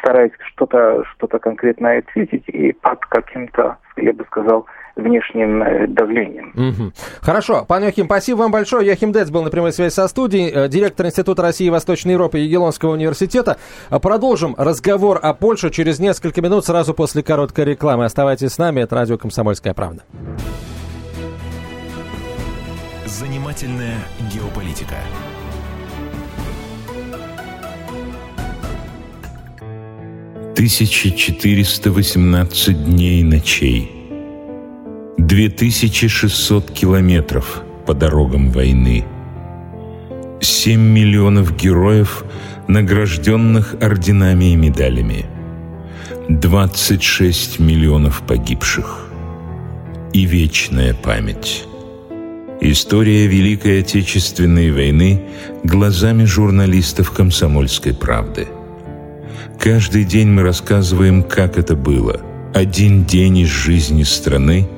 стараясь 0.00 0.32
что-то 0.52 1.04
что 1.14 1.26
конкретное 1.38 2.00
ответить 2.00 2.44
и 2.48 2.72
под 2.72 3.04
каким-то, 3.06 3.78
я 3.96 4.12
бы 4.12 4.24
сказал, 4.24 4.66
внешним 4.98 5.62
э, 5.62 5.86
давлением. 5.86 6.52
Угу. 6.54 6.92
Хорошо. 7.22 7.64
Пан 7.66 7.84
Йохим, 7.84 8.06
спасибо 8.06 8.38
вам 8.38 8.50
большое. 8.50 8.86
Йохим 8.86 9.12
Дец 9.12 9.30
был 9.30 9.42
на 9.42 9.50
прямой 9.50 9.72
связи 9.72 9.94
со 9.94 10.08
студией, 10.08 10.50
э, 10.52 10.68
директор 10.68 11.06
Института 11.06 11.42
России 11.42 11.68
и 11.68 11.70
Восточной 11.70 12.12
Европы 12.12 12.38
Егелонского 12.38 12.92
университета. 12.92 13.56
Э, 13.90 13.98
продолжим 14.00 14.54
разговор 14.58 15.18
о 15.22 15.32
Польше 15.34 15.70
через 15.70 15.98
несколько 16.00 16.42
минут, 16.42 16.66
сразу 16.66 16.94
после 16.94 17.22
короткой 17.22 17.64
рекламы. 17.64 18.04
Оставайтесь 18.04 18.52
с 18.52 18.58
нами, 18.58 18.80
это 18.80 18.96
радио 18.96 19.16
«Комсомольская 19.16 19.72
правда». 19.72 20.02
Занимательная 23.06 23.98
геополитика. 24.32 24.96
1418 30.58 32.84
дней 32.84 33.20
и 33.20 33.22
ночей, 33.22 33.92
2600 35.16 36.72
километров 36.72 37.62
по 37.86 37.94
дорогам 37.94 38.50
войны, 38.50 39.04
7 40.40 40.80
миллионов 40.80 41.56
героев, 41.56 42.24
награжденных 42.66 43.76
орденами 43.80 44.46
и 44.46 44.56
медалями, 44.56 45.26
26 46.28 47.60
миллионов 47.60 48.22
погибших 48.26 49.10
и 50.12 50.24
вечная 50.24 50.92
память. 50.92 51.66
История 52.60 53.28
Великой 53.28 53.82
Отечественной 53.82 54.72
войны 54.72 55.22
глазами 55.62 56.24
журналистов 56.24 57.12
«Комсомольской 57.12 57.94
правды». 57.94 58.48
Каждый 59.58 60.04
день 60.04 60.28
мы 60.28 60.42
рассказываем, 60.42 61.22
как 61.24 61.58
это 61.58 61.74
было. 61.74 62.20
Один 62.54 63.04
день 63.04 63.38
из 63.38 63.48
жизни 63.48 64.04
страны 64.04 64.68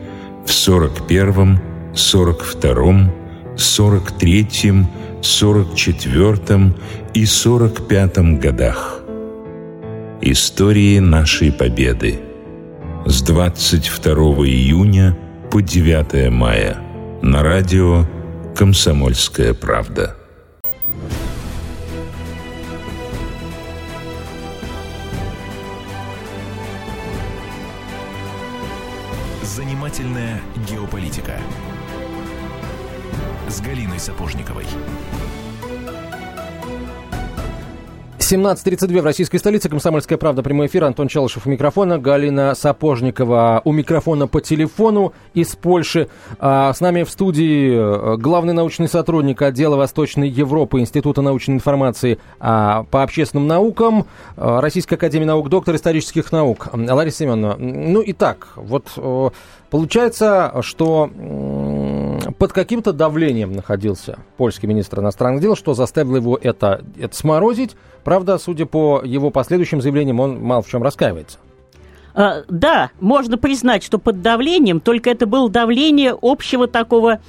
в 0.47 0.49
41-м, 0.49 1.61
42-м, 1.93 3.12
43-м, 3.57 4.88
44-м 5.21 6.75
и 7.12 7.25
45-м 7.25 8.38
годах. 8.40 9.01
Истории 10.23 10.99
нашей 10.99 11.53
победы. 11.53 12.21
С 13.05 13.23
22 13.23 14.12
июня 14.47 15.16
по 15.51 15.61
9 15.61 16.31
мая 16.31 16.79
на 17.23 17.43
радио 17.43 18.07
«Комсомольская 18.57 19.53
правда». 19.53 20.19
Занимательная 29.90 30.40
геополитика 30.68 31.33
с 33.48 33.61
Галиной 33.61 33.98
Сапожниковой. 33.98 34.64
17.32 38.18 39.00
в 39.00 39.05
российской 39.05 39.38
столице. 39.38 39.68
Комсомольская 39.68 40.16
правда. 40.16 40.44
Прямой 40.44 40.68
эфир. 40.68 40.85
Антон 40.85 41.09
Челышев 41.09 41.48
у 41.48 41.50
микрофона. 41.50 41.98
Галина 41.98 42.55
Сапожникова 42.55 43.61
у 43.64 43.72
микрофона 43.72 44.29
по 44.29 44.40
телефону 44.40 45.12
из 45.35 45.57
Польши. 45.57 46.09
А 46.38 46.72
с 46.72 46.81
нами 46.81 47.03
в 47.03 47.11
студии 47.11 47.72
э, 47.72 48.16
главный 48.18 48.53
научный 48.53 48.88
сотрудник 48.88 49.42
отдела 49.42 49.74
Восточной 49.74 50.29
Европы 50.29 50.79
Института 50.79 51.22
научной 51.22 51.57
информации 51.57 52.20
а, 52.38 52.85
по 52.92 53.03
общественным 53.03 53.48
наукам 53.48 54.07
а, 54.37 54.61
Российской 54.61 54.94
академии 54.94 55.24
наук, 55.24 55.48
доктор 55.48 55.74
исторических 55.74 56.31
наук 56.31 56.68
Лариса 56.72 57.18
Семеновна. 57.18 57.57
Ну 57.59 58.00
и 58.00 58.12
так, 58.12 58.53
вот 58.55 58.92
э, 58.96 59.31
получается, 59.70 60.52
что 60.62 61.11
под 62.38 62.52
каким-то 62.52 62.92
давлением 62.92 63.52
находился 63.52 64.18
польский 64.37 64.68
министр 64.68 65.00
иностранных 65.00 65.40
дел, 65.42 65.56
что 65.56 65.74
заставило 65.74 66.16
его 66.16 66.38
это, 66.40 66.85
это 66.98 67.16
сморозить. 67.16 67.76
Правда, 68.04 68.38
судя 68.38 68.66
по 68.66 69.02
его 69.04 69.30
последующим 69.30 69.80
заявлениям, 69.80 70.20
он 70.20 70.42
мало 70.42 70.62
в 70.62 70.68
чем 70.68 70.83
раскаивается. 70.83 71.38
А, 72.14 72.42
да, 72.48 72.90
можно 73.00 73.38
признать, 73.38 73.85
что 73.85 73.98
под 73.98 74.20
давлением, 74.22 74.80
только 74.80 75.11
это 75.11 75.26
было 75.26 75.48
давление 75.48 76.16
общего 76.20 76.66
такого 76.66 77.20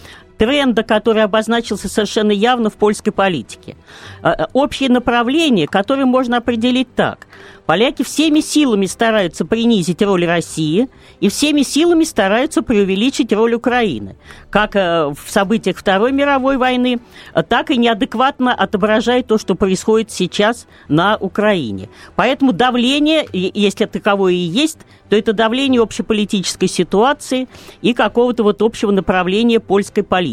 тренда, 0.42 0.82
который 0.82 1.22
обозначился 1.22 1.88
совершенно 1.88 2.32
явно 2.32 2.72
в 2.72 2.74
польской 2.74 3.14
политике. 3.14 3.78
А, 4.24 4.32
а, 4.32 4.50
общее 4.54 4.90
направление, 4.90 5.68
которое 5.68 6.06
можно 6.06 6.38
определить 6.38 6.96
так. 6.96 7.28
Поляки 7.68 8.02
всеми 8.04 8.40
силами 8.40 8.88
стараются 8.88 9.46
принизить 9.46 10.02
роль 10.02 10.26
России 10.26 10.90
и 11.20 11.30
всеми 11.30 11.62
силами 11.62 12.04
стараются 12.04 12.64
преувеличить 12.64 13.32
роль 13.32 13.54
Украины. 13.54 14.16
Как 14.50 14.76
э, 14.76 15.14
в 15.14 15.30
событиях 15.30 15.78
Второй 15.78 16.12
мировой 16.12 16.58
войны, 16.58 17.00
так 17.48 17.70
и 17.70 17.78
неадекватно 17.78 18.54
отображает 18.54 19.28
то, 19.28 19.38
что 19.38 19.54
происходит 19.56 20.12
сейчас 20.12 20.68
на 20.88 21.18
Украине. 21.18 21.88
Поэтому 22.16 22.52
давление, 22.52 23.26
если 23.32 23.86
таковое 23.86 24.34
и 24.34 24.38
есть, 24.38 24.80
то 25.10 25.16
это 25.16 25.34
давление 25.34 25.82
общеполитической 25.82 26.68
ситуации 26.68 27.48
и 27.82 27.94
какого-то 27.94 28.44
вот 28.44 28.62
общего 28.62 28.92
направления 28.92 29.60
польской 29.60 30.04
политики. 30.04 30.31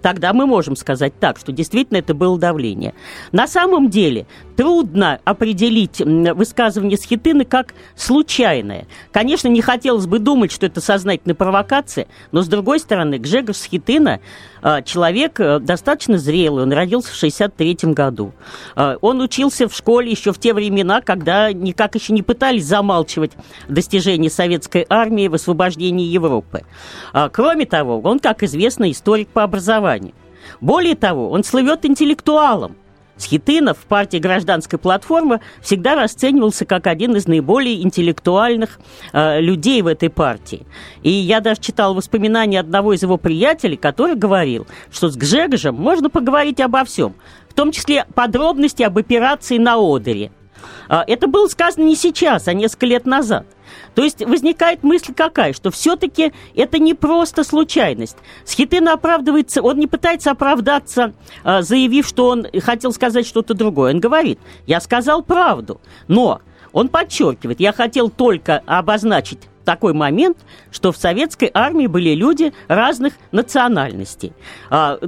Тогда 0.00 0.32
мы 0.32 0.46
можем 0.46 0.76
сказать 0.76 1.12
так, 1.18 1.38
что 1.38 1.52
действительно 1.52 1.98
это 1.98 2.14
было 2.14 2.38
давление. 2.38 2.94
На 3.32 3.46
самом 3.46 3.90
деле 3.90 4.26
трудно 4.62 5.18
определить 5.24 5.98
высказывание 5.98 6.96
Схитыны 6.96 7.44
как 7.44 7.74
случайное. 7.96 8.86
Конечно, 9.10 9.48
не 9.48 9.60
хотелось 9.60 10.06
бы 10.06 10.20
думать, 10.20 10.52
что 10.52 10.66
это 10.66 10.80
сознательная 10.80 11.34
провокация, 11.34 12.06
но, 12.30 12.42
с 12.42 12.46
другой 12.46 12.78
стороны, 12.78 13.18
Гжегош 13.18 13.56
Схитына 13.56 14.20
а, 14.62 14.80
человек 14.82 15.40
э, 15.40 15.58
достаточно 15.58 16.16
зрелый, 16.16 16.62
он 16.62 16.72
родился 16.72 17.10
в 17.10 17.16
63 17.16 17.76
году. 17.86 18.34
А, 18.76 18.98
он 19.00 19.20
учился 19.20 19.66
в 19.66 19.74
школе 19.74 20.12
еще 20.12 20.32
в 20.32 20.38
те 20.38 20.54
времена, 20.54 21.00
когда 21.00 21.52
никак 21.52 21.96
еще 21.96 22.12
не 22.12 22.22
пытались 22.22 22.64
замалчивать 22.64 23.32
достижения 23.68 24.30
советской 24.30 24.86
армии 24.88 25.26
в 25.26 25.34
освобождении 25.34 26.06
Европы. 26.06 26.62
А, 27.12 27.30
кроме 27.30 27.66
того, 27.66 28.00
он, 28.00 28.20
как 28.20 28.44
известно, 28.44 28.88
историк 28.92 29.26
по 29.26 29.42
образованию. 29.42 30.14
Более 30.60 30.94
того, 30.94 31.30
он 31.30 31.42
слывет 31.42 31.84
интеллектуалом. 31.84 32.76
Схитынов 33.22 33.78
в 33.78 33.86
партии 33.86 34.18
«Гражданская 34.18 34.78
платформа» 34.78 35.40
всегда 35.60 35.94
расценивался 35.94 36.64
как 36.64 36.86
один 36.86 37.14
из 37.16 37.26
наиболее 37.28 37.82
интеллектуальных 37.82 38.80
э, 39.12 39.40
людей 39.40 39.80
в 39.82 39.86
этой 39.86 40.10
партии. 40.10 40.66
И 41.02 41.10
я 41.10 41.40
даже 41.40 41.60
читал 41.60 41.94
воспоминания 41.94 42.58
одного 42.58 42.92
из 42.92 43.02
его 43.02 43.16
приятелей, 43.16 43.76
который 43.76 44.16
говорил, 44.16 44.66
что 44.90 45.08
с 45.08 45.16
Гжегожем 45.16 45.76
можно 45.76 46.10
поговорить 46.10 46.60
обо 46.60 46.84
всем, 46.84 47.14
в 47.48 47.54
том 47.54 47.70
числе 47.70 48.06
подробности 48.14 48.82
об 48.82 48.98
операции 48.98 49.58
на 49.58 49.76
Одере. 49.76 50.32
Э, 50.88 51.02
это 51.06 51.28
было 51.28 51.46
сказано 51.46 51.84
не 51.84 51.94
сейчас, 51.94 52.48
а 52.48 52.54
несколько 52.54 52.86
лет 52.86 53.06
назад– 53.06 53.46
то 53.94 54.02
есть 54.02 54.24
возникает 54.24 54.82
мысль 54.82 55.12
какая, 55.14 55.52
что 55.52 55.70
все-таки 55.70 56.32
это 56.54 56.78
не 56.78 56.94
просто 56.94 57.44
случайность. 57.44 58.16
Схитын 58.44 58.88
оправдывается, 58.88 59.62
он 59.62 59.78
не 59.78 59.86
пытается 59.86 60.30
оправдаться, 60.30 61.12
а, 61.44 61.62
заявив, 61.62 62.06
что 62.06 62.28
он 62.28 62.46
хотел 62.60 62.92
сказать 62.92 63.26
что-то 63.26 63.54
другое. 63.54 63.94
Он 63.94 64.00
говорит, 64.00 64.38
я 64.66 64.80
сказал 64.80 65.22
правду, 65.22 65.80
но 66.08 66.40
он 66.72 66.88
подчеркивает, 66.88 67.60
я 67.60 67.72
хотел 67.72 68.08
только 68.10 68.62
обозначить 68.66 69.40
такой 69.62 69.92
момент, 69.92 70.38
что 70.70 70.92
в 70.92 70.96
советской 70.96 71.50
армии 71.52 71.86
были 71.86 72.14
люди 72.14 72.52
разных 72.68 73.14
национальностей. 73.30 74.32
А, 74.70 74.98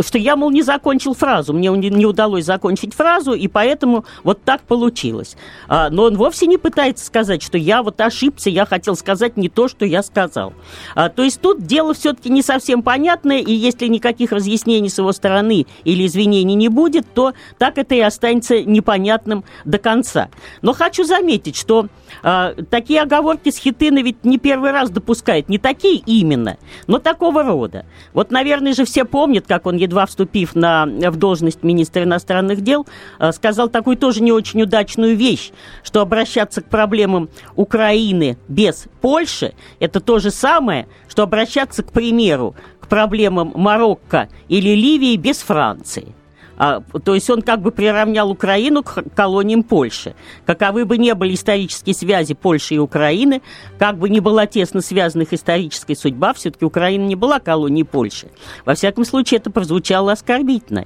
что 0.00 0.18
я, 0.18 0.36
мол, 0.36 0.50
не 0.50 0.62
закончил 0.62 1.14
фразу, 1.14 1.52
мне 1.52 1.68
не, 1.68 2.06
удалось 2.06 2.44
закончить 2.44 2.94
фразу, 2.94 3.32
и 3.32 3.48
поэтому 3.48 4.04
вот 4.24 4.42
так 4.42 4.62
получилось. 4.62 5.36
А, 5.68 5.90
но 5.90 6.04
он 6.04 6.16
вовсе 6.16 6.46
не 6.46 6.58
пытается 6.58 7.04
сказать, 7.04 7.42
что 7.42 7.58
я 7.58 7.82
вот 7.82 8.00
ошибся, 8.00 8.50
я 8.50 8.66
хотел 8.66 8.96
сказать 8.96 9.36
не 9.36 9.48
то, 9.48 9.68
что 9.68 9.84
я 9.84 10.02
сказал. 10.02 10.52
А, 10.94 11.08
то 11.08 11.22
есть 11.22 11.40
тут 11.40 11.64
дело 11.64 11.94
все-таки 11.94 12.30
не 12.30 12.42
совсем 12.42 12.82
понятное, 12.82 13.38
и 13.38 13.52
если 13.52 13.86
никаких 13.86 14.32
разъяснений 14.32 14.88
с 14.88 14.98
его 14.98 15.12
стороны 15.12 15.66
или 15.84 16.06
извинений 16.06 16.54
не 16.54 16.68
будет, 16.68 17.06
то 17.14 17.32
так 17.58 17.78
это 17.78 17.94
и 17.94 18.00
останется 18.00 18.62
непонятным 18.62 19.44
до 19.64 19.78
конца. 19.78 20.28
Но 20.62 20.72
хочу 20.72 21.04
заметить, 21.04 21.56
что 21.56 21.88
а, 22.22 22.54
такие 22.70 23.02
оговорки 23.02 23.50
с 23.50 23.58
Хитына 23.98 24.04
ведь 24.04 24.24
не 24.24 24.38
первый 24.38 24.70
раз 24.70 24.90
допускает, 24.90 25.48
не 25.48 25.58
такие 25.58 26.02
именно, 26.06 26.56
но 26.86 26.98
такого 26.98 27.42
рода. 27.42 27.84
Вот, 28.12 28.30
наверное 28.30 28.72
же, 28.72 28.84
все 28.84 29.04
помнят, 29.04 29.46
как 29.46 29.66
он, 29.66 29.76
едва 29.76 30.06
вступив 30.06 30.54
на, 30.54 30.86
в 30.86 31.16
должность 31.16 31.62
министра 31.62 32.04
иностранных 32.04 32.60
дел, 32.60 32.86
а, 33.18 33.32
сказал 33.32 33.68
такую 33.68 33.96
тоже 33.96 34.22
не 34.22 34.32
очень 34.32 34.62
удачную 34.62 35.16
вещь, 35.16 35.50
что 35.82 36.00
обращаться 36.00 36.62
к 36.62 36.68
проблемам 36.68 37.28
Украины 37.56 38.36
без 38.48 38.86
Польши– 39.00 39.54
это 39.80 40.00
то 40.00 40.18
же 40.18 40.30
самое, 40.30 40.86
что 41.08 41.22
обращаться, 41.22 41.82
к 41.82 41.92
примеру, 41.92 42.54
к 42.80 42.88
проблемам 42.88 43.52
Марокко 43.54 44.28
или 44.48 44.70
Ливии 44.74 45.16
без 45.16 45.38
Франции. 45.38 46.14
А, 46.58 46.82
то 47.04 47.14
есть 47.14 47.30
он 47.30 47.42
как 47.42 47.62
бы 47.62 47.70
приравнял 47.70 48.30
Украину 48.30 48.82
к 48.82 49.04
колониям 49.14 49.62
Польши. 49.62 50.14
Каковы 50.44 50.84
бы 50.84 50.98
ни 50.98 51.12
были 51.12 51.34
исторические 51.34 51.94
связи 51.94 52.34
Польши 52.34 52.74
и 52.74 52.78
Украины, 52.78 53.42
как 53.78 53.96
бы 53.96 54.08
ни 54.08 54.18
была 54.18 54.46
тесно 54.46 54.80
связана 54.80 55.22
их 55.22 55.32
историческая 55.32 55.94
судьба, 55.94 56.34
все-таки 56.34 56.64
Украина 56.64 57.04
не 57.04 57.14
была 57.14 57.38
колонией 57.38 57.84
Польши. 57.84 58.28
Во 58.64 58.74
всяком 58.74 59.04
случае, 59.04 59.38
это 59.38 59.50
прозвучало 59.50 60.12
оскорбительно. 60.12 60.84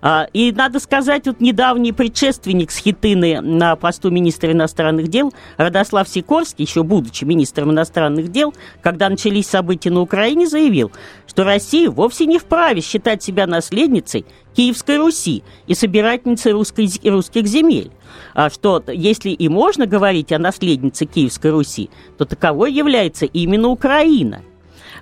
А, 0.00 0.26
и 0.32 0.52
надо 0.52 0.80
сказать, 0.80 1.26
вот 1.26 1.40
недавний 1.40 1.92
предшественник 1.92 2.70
Схитыны 2.70 3.42
на 3.42 3.76
посту 3.76 4.10
министра 4.10 4.52
иностранных 4.52 5.08
дел, 5.08 5.34
Радослав 5.58 6.08
Сикорский, 6.08 6.64
еще 6.64 6.82
будучи 6.82 7.24
министром 7.24 7.70
иностранных 7.72 8.28
дел, 8.28 8.54
когда 8.80 9.10
начались 9.10 9.48
события 9.48 9.90
на 9.90 10.00
Украине, 10.00 10.46
заявил, 10.46 10.90
что 11.26 11.44
Россия 11.44 11.90
вовсе 11.90 12.24
не 12.24 12.38
вправе 12.38 12.80
считать 12.80 13.22
себя 13.22 13.46
наследницей 13.46 14.24
Киевской 14.54 14.98
Руси 14.98 15.42
и 15.66 15.74
собирательницей 15.74 16.52
русской, 16.52 16.88
русских 17.08 17.46
земель. 17.46 17.90
А 18.34 18.50
что, 18.50 18.82
если 18.88 19.30
и 19.30 19.48
можно 19.48 19.86
говорить 19.86 20.32
о 20.32 20.38
наследнице 20.38 21.06
Киевской 21.06 21.50
Руси, 21.50 21.90
то 22.18 22.24
таковой 22.24 22.72
является 22.72 23.26
именно 23.26 23.68
Украина. 23.68 24.42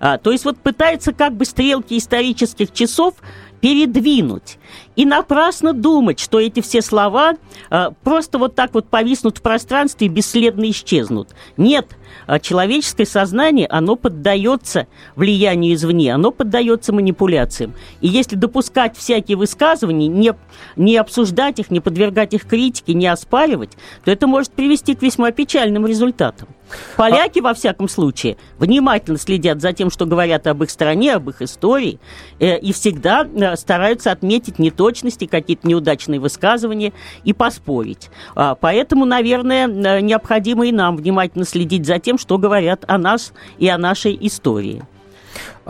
А, 0.01 0.19
то 0.19 0.31
есть 0.31 0.45
вот 0.45 0.59
пытается 0.59 1.13
как 1.13 1.35
бы 1.35 1.45
стрелки 1.45 1.97
исторических 1.99 2.73
часов 2.73 3.15
передвинуть. 3.61 4.59
И 4.97 5.05
напрасно 5.05 5.73
думать, 5.73 6.19
что 6.19 6.41
эти 6.41 6.61
все 6.61 6.83
слова 6.83 7.35
э, 7.71 7.91
просто 8.03 8.39
вот 8.39 8.55
так 8.55 8.75
вот 8.75 8.89
повиснут 8.89 9.39
в 9.39 9.43
пространстве 9.43 10.09
и 10.09 10.11
бесследно 10.11 10.69
исчезнут. 10.71 11.29
Нет, 11.57 11.97
а 12.27 12.41
человеческое 12.41 13.07
сознание, 13.07 13.67
оно 13.69 13.97
поддается 13.97 14.87
влиянию 15.17 15.75
извне, 15.75 16.13
оно 16.13 16.31
поддается 16.31 16.93
манипуляциям. 16.93 17.75
И 18.01 18.09
если 18.09 18.37
допускать 18.37 18.97
всякие 18.97 19.37
высказывания, 19.37 20.09
не, 20.09 20.35
не 20.77 20.97
обсуждать 20.97 21.59
их, 21.59 21.71
не 21.71 21.81
подвергать 21.81 22.35
их 22.35 22.47
критике, 22.47 22.95
не 22.95 23.07
оспаривать, 23.07 23.71
то 24.05 24.11
это 24.11 24.27
может 24.27 24.53
привести 24.53 24.95
к 24.95 25.03
весьма 25.03 25.31
печальным 25.31 25.87
результатам. 25.87 26.49
Поляки, 26.97 27.41
во 27.41 27.55
всяком 27.55 27.89
случае, 27.89 28.37
внимательно 28.59 29.19
следят 29.19 29.61
за 29.61 29.73
тем, 29.73 29.91
что 29.91 30.07
говорят 30.07 30.47
об 30.47 30.63
их 30.63 30.71
стране, 30.71 31.15
об 31.15 31.31
их 31.31 31.41
истории, 31.41 31.99
э, 32.41 32.59
и 32.59 32.73
всегда 32.73 33.25
э, 33.25 33.48
стараются 33.57 34.13
отметить 34.13 34.59
неточности, 34.59 35.27
какие-то 35.27 35.67
неудачные 35.67 36.21
высказывания 36.21 36.93
и 37.25 37.33
поспорить. 37.33 38.11
А, 38.35 38.55
поэтому, 38.55 39.05
наверное, 39.05 39.69
э, 39.69 40.01
необходимо 40.01 40.67
и 40.67 40.73
нам 40.73 40.97
внимательно 40.97 41.45
следить 41.45 41.87
за 41.87 41.99
тем, 41.99 42.19
что 42.19 42.39
говорят 42.39 42.85
о 42.87 42.99
нас 42.99 43.33
и 43.59 43.69
о 43.69 43.79
нашей 43.79 44.17
истории. 44.21 44.83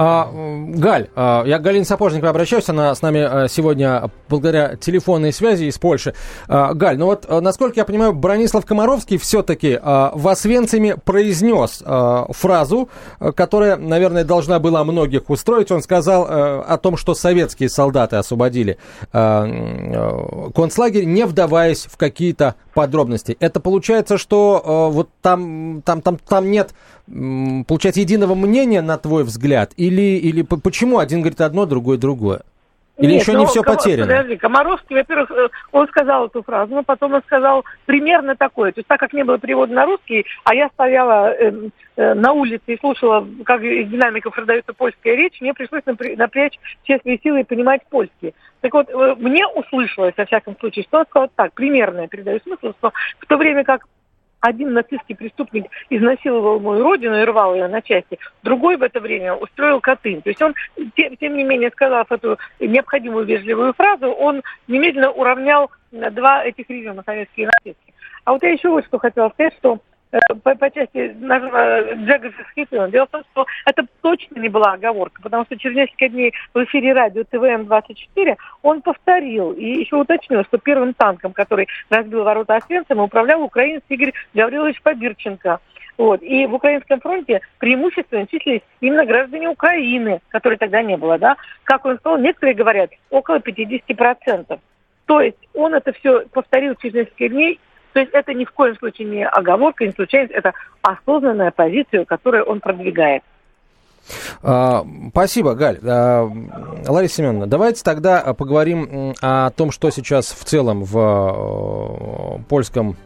А, 0.00 0.30
Галь, 0.32 1.08
а, 1.16 1.42
я 1.44 1.58
к 1.58 1.62
Галине 1.62 1.84
Сапожниковой 1.84 2.30
обращаюсь, 2.30 2.68
она 2.68 2.94
с 2.94 3.02
нами 3.02 3.18
а, 3.18 3.48
сегодня 3.48 4.12
благодаря 4.28 4.76
телефонной 4.76 5.32
связи 5.32 5.64
из 5.64 5.76
Польши. 5.76 6.14
Галь, 6.46 6.98
ну 6.98 7.06
вот, 7.06 7.26
насколько 7.28 7.80
я 7.80 7.84
понимаю, 7.84 8.12
Бронислав 8.12 8.64
Комаровский 8.64 9.18
все-таки 9.18 9.76
в 9.82 10.28
Освенциме 10.28 10.96
произнес 10.96 11.82
фразу, 12.30 12.88
которая, 13.18 13.76
наверное, 13.76 14.22
должна 14.22 14.60
была 14.60 14.84
многих 14.84 15.30
устроить. 15.30 15.72
Он 15.72 15.82
сказал 15.82 16.26
о 16.28 16.76
том, 16.76 16.96
что 16.96 17.14
советские 17.14 17.68
солдаты 17.70 18.16
освободили 18.16 18.78
концлагерь, 19.10 21.06
не 21.06 21.24
вдаваясь 21.24 21.86
в 21.86 21.96
какие-то 21.96 22.54
подробности. 22.74 23.36
Это 23.40 23.58
получается, 23.60 24.18
что 24.18 24.90
вот 24.92 25.08
там, 25.22 25.82
там, 25.84 26.02
там, 26.02 26.18
там 26.18 26.50
нет, 26.50 26.74
получается, 27.06 28.00
единого 28.00 28.34
мнения, 28.34 28.82
на 28.82 28.98
твой 28.98 29.24
взгляд, 29.24 29.72
и 29.76 29.87
или, 29.88 30.18
или 30.18 30.42
почему 30.42 30.98
один 30.98 31.20
говорит 31.20 31.40
одно, 31.40 31.66
другой 31.66 31.98
другое? 31.98 32.42
Или 32.98 33.12
Нет, 33.12 33.22
еще 33.22 33.32
не 33.32 33.44
ну, 33.44 33.46
все 33.46 33.62
потеряно? 33.62 34.08
Подожди, 34.08 34.36
Комаровский, 34.36 34.96
во-первых, 34.96 35.30
э, 35.30 35.48
он 35.70 35.86
сказал 35.86 36.26
эту 36.26 36.42
фразу, 36.42 36.74
но 36.74 36.82
потом 36.82 37.14
он 37.14 37.22
сказал 37.22 37.64
примерно 37.86 38.34
такое. 38.34 38.72
То 38.72 38.80
есть 38.80 38.88
так 38.88 38.98
как 38.98 39.12
не 39.12 39.22
было 39.22 39.38
перевода 39.38 39.72
на 39.72 39.86
русский, 39.86 40.26
а 40.42 40.52
я 40.52 40.68
стояла 40.70 41.32
э, 41.32 41.52
э, 41.96 42.14
на 42.14 42.32
улице 42.32 42.64
и 42.66 42.78
слушала, 42.78 43.24
как 43.44 43.62
из 43.62 43.88
динамиков 43.88 44.34
продается 44.34 44.72
польская 44.72 45.14
речь, 45.14 45.40
мне 45.40 45.54
пришлось 45.54 45.82
напрячь 46.16 46.58
все 46.82 46.98
свои 46.98 47.20
силы 47.22 47.42
и 47.42 47.44
понимать 47.44 47.82
польский. 47.88 48.34
Так 48.62 48.74
вот, 48.74 48.88
э, 48.88 49.14
мне 49.16 49.46
услышалось, 49.46 50.14
во 50.16 50.26
всяком 50.26 50.56
случае, 50.58 50.84
что 50.84 50.98
он 50.98 51.06
сказал 51.08 51.30
так, 51.36 51.52
примерно 51.52 52.00
я 52.00 52.08
передаю 52.08 52.40
смысл, 52.40 52.72
что 52.78 52.92
в 53.20 53.26
то 53.26 53.36
время 53.36 53.62
как 53.62 53.86
один 54.40 54.72
нацистский 54.72 55.16
преступник 55.16 55.66
изнасиловал 55.90 56.60
мою 56.60 56.82
родину 56.82 57.20
и 57.20 57.24
рвал 57.24 57.54
ее 57.54 57.68
на 57.68 57.82
части, 57.82 58.18
другой 58.42 58.76
в 58.76 58.82
это 58.82 59.00
время 59.00 59.34
устроил 59.34 59.80
Катынь. 59.80 60.22
То 60.22 60.30
есть 60.30 60.42
он, 60.42 60.54
тем, 60.96 61.16
тем 61.16 61.36
не 61.36 61.44
менее, 61.44 61.70
сказав 61.70 62.10
эту 62.12 62.38
необходимую 62.60 63.24
вежливую 63.24 63.72
фразу, 63.74 64.08
он 64.08 64.42
немедленно 64.66 65.10
уравнял 65.10 65.70
два 65.90 66.44
этих 66.44 66.68
региона, 66.68 67.02
советские 67.04 67.44
и 67.44 67.46
нацистские. 67.46 67.94
А 68.24 68.32
вот 68.32 68.42
я 68.42 68.50
еще 68.50 68.68
вот 68.68 68.84
что 68.84 68.98
хотела 68.98 69.30
сказать, 69.30 69.54
что 69.58 69.78
по, 70.10 70.54
по 70.54 70.70
части 70.70 71.14
нашего 71.20 71.94
Джегgerских 71.94 72.46
фильмов. 72.54 72.90
Дело 72.90 73.06
в 73.06 73.10
том, 73.10 73.22
что 73.32 73.46
это 73.66 73.86
точно 74.00 74.38
не 74.40 74.48
была 74.48 74.72
оговорка, 74.72 75.20
потому 75.22 75.44
что 75.44 75.56
через 75.56 75.76
несколько 75.76 76.08
дней 76.08 76.32
в 76.54 76.64
эфире 76.64 76.92
радио 76.92 77.22
ТВМ-24 77.22 78.36
он 78.62 78.82
повторил 78.82 79.52
и 79.52 79.64
еще 79.64 79.96
уточнил, 79.96 80.44
что 80.44 80.58
первым 80.58 80.94
танком, 80.94 81.32
который 81.32 81.68
разбил 81.90 82.24
ворота 82.24 82.56
Освенцима, 82.56 83.04
управлял 83.04 83.42
украинец 83.42 83.82
Игорь 83.88 84.12
Гаврилович 84.34 84.80
Побирченко. 84.82 85.60
Вот. 85.98 86.22
И 86.22 86.46
в 86.46 86.54
Украинском 86.54 87.00
фронте 87.00 87.40
преимущественно 87.58 88.26
числились 88.26 88.62
именно 88.80 89.04
граждане 89.04 89.48
Украины, 89.48 90.20
которой 90.28 90.56
тогда 90.56 90.80
не 90.80 90.96
было. 90.96 91.18
Да? 91.18 91.36
Как 91.64 91.84
он 91.84 91.98
сказал, 91.98 92.18
некоторые 92.18 92.54
говорят, 92.54 92.90
около 93.10 93.38
50%. 93.38 94.60
То 95.06 95.20
есть 95.20 95.38
он 95.54 95.74
это 95.74 95.92
все 95.94 96.20
повторил 96.32 96.76
через 96.76 96.94
несколько 96.94 97.28
дней 97.28 97.58
то 97.92 98.00
есть 98.00 98.12
это 98.12 98.34
ни 98.34 98.44
в 98.44 98.52
коем 98.52 98.76
случае 98.76 99.08
не 99.08 99.26
оговорка, 99.26 99.86
не 99.86 99.92
случайность, 99.92 100.32
это 100.32 100.52
осознанная 100.82 101.50
позиция, 101.50 102.04
которую 102.04 102.44
он 102.44 102.60
продвигает. 102.60 103.22
А, 104.42 104.84
спасибо, 105.10 105.54
Галь. 105.54 105.78
А, 105.84 106.30
Лариса 106.86 107.16
Семеновна, 107.16 107.46
давайте 107.46 107.82
тогда 107.82 108.34
поговорим 108.34 109.14
о 109.20 109.50
том, 109.50 109.70
что 109.70 109.90
сейчас 109.90 110.32
в 110.32 110.44
целом 110.44 110.84
в 110.84 112.40
польском 112.48 112.96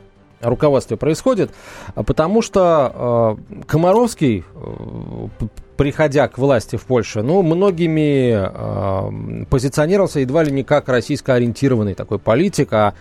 руководстве 0.40 0.96
происходит, 0.96 1.52
потому 1.94 2.42
что 2.42 3.38
Комаровский, 3.66 4.44
приходя 5.76 6.26
к 6.26 6.36
власти 6.36 6.76
в 6.76 6.84
Польше, 6.84 7.22
ну, 7.22 7.42
многими 7.42 9.46
позиционировался 9.46 10.20
едва 10.20 10.42
ли 10.42 10.50
не 10.50 10.64
как 10.64 10.88
российско-ориентированный 10.88 11.94
такой 11.94 12.18
политик, 12.18 12.72
а 12.72 12.94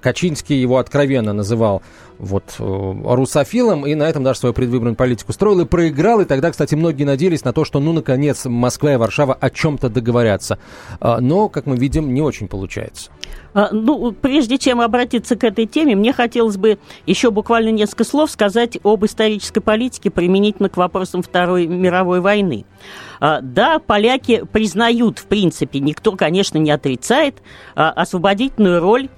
Качинский 0.00 0.60
его 0.60 0.78
откровенно 0.78 1.32
называл 1.32 1.82
вот 2.18 2.56
э, 2.58 2.62
русофилом, 2.62 3.86
и 3.86 3.94
на 3.94 4.04
этом 4.04 4.24
даже 4.24 4.40
свою 4.40 4.52
предвыборную 4.54 4.96
политику 4.96 5.32
строил 5.32 5.60
и 5.60 5.64
проиграл. 5.64 6.20
И 6.20 6.24
тогда, 6.24 6.50
кстати, 6.50 6.74
многие 6.74 7.04
надеялись 7.04 7.44
на 7.44 7.52
то, 7.52 7.64
что, 7.64 7.80
ну, 7.80 7.92
наконец, 7.92 8.46
Москва 8.46 8.94
и 8.94 8.96
Варшава 8.96 9.34
о 9.34 9.50
чем-то 9.50 9.88
договорятся. 9.88 10.58
А, 11.00 11.20
но, 11.20 11.48
как 11.48 11.66
мы 11.66 11.76
видим, 11.76 12.12
не 12.12 12.22
очень 12.22 12.48
получается. 12.48 13.10
А, 13.54 13.68
ну, 13.72 14.12
прежде 14.12 14.58
чем 14.58 14.80
обратиться 14.80 15.36
к 15.36 15.44
этой 15.44 15.66
теме, 15.66 15.94
мне 15.94 16.12
хотелось 16.12 16.56
бы 16.56 16.78
еще 17.06 17.30
буквально 17.30 17.70
несколько 17.70 18.04
слов 18.04 18.30
сказать 18.30 18.78
об 18.82 19.04
исторической 19.04 19.60
политике 19.60 20.10
применительно 20.10 20.68
к 20.68 20.76
вопросам 20.76 21.22
Второй 21.22 21.66
мировой 21.66 22.20
войны. 22.20 22.64
А, 23.20 23.40
да, 23.40 23.78
поляки 23.78 24.44
признают, 24.50 25.18
в 25.18 25.26
принципе, 25.26 25.80
никто, 25.80 26.12
конечно, 26.12 26.58
не 26.58 26.70
отрицает 26.70 27.42
освободительную 27.74 28.80
роль 28.80 29.08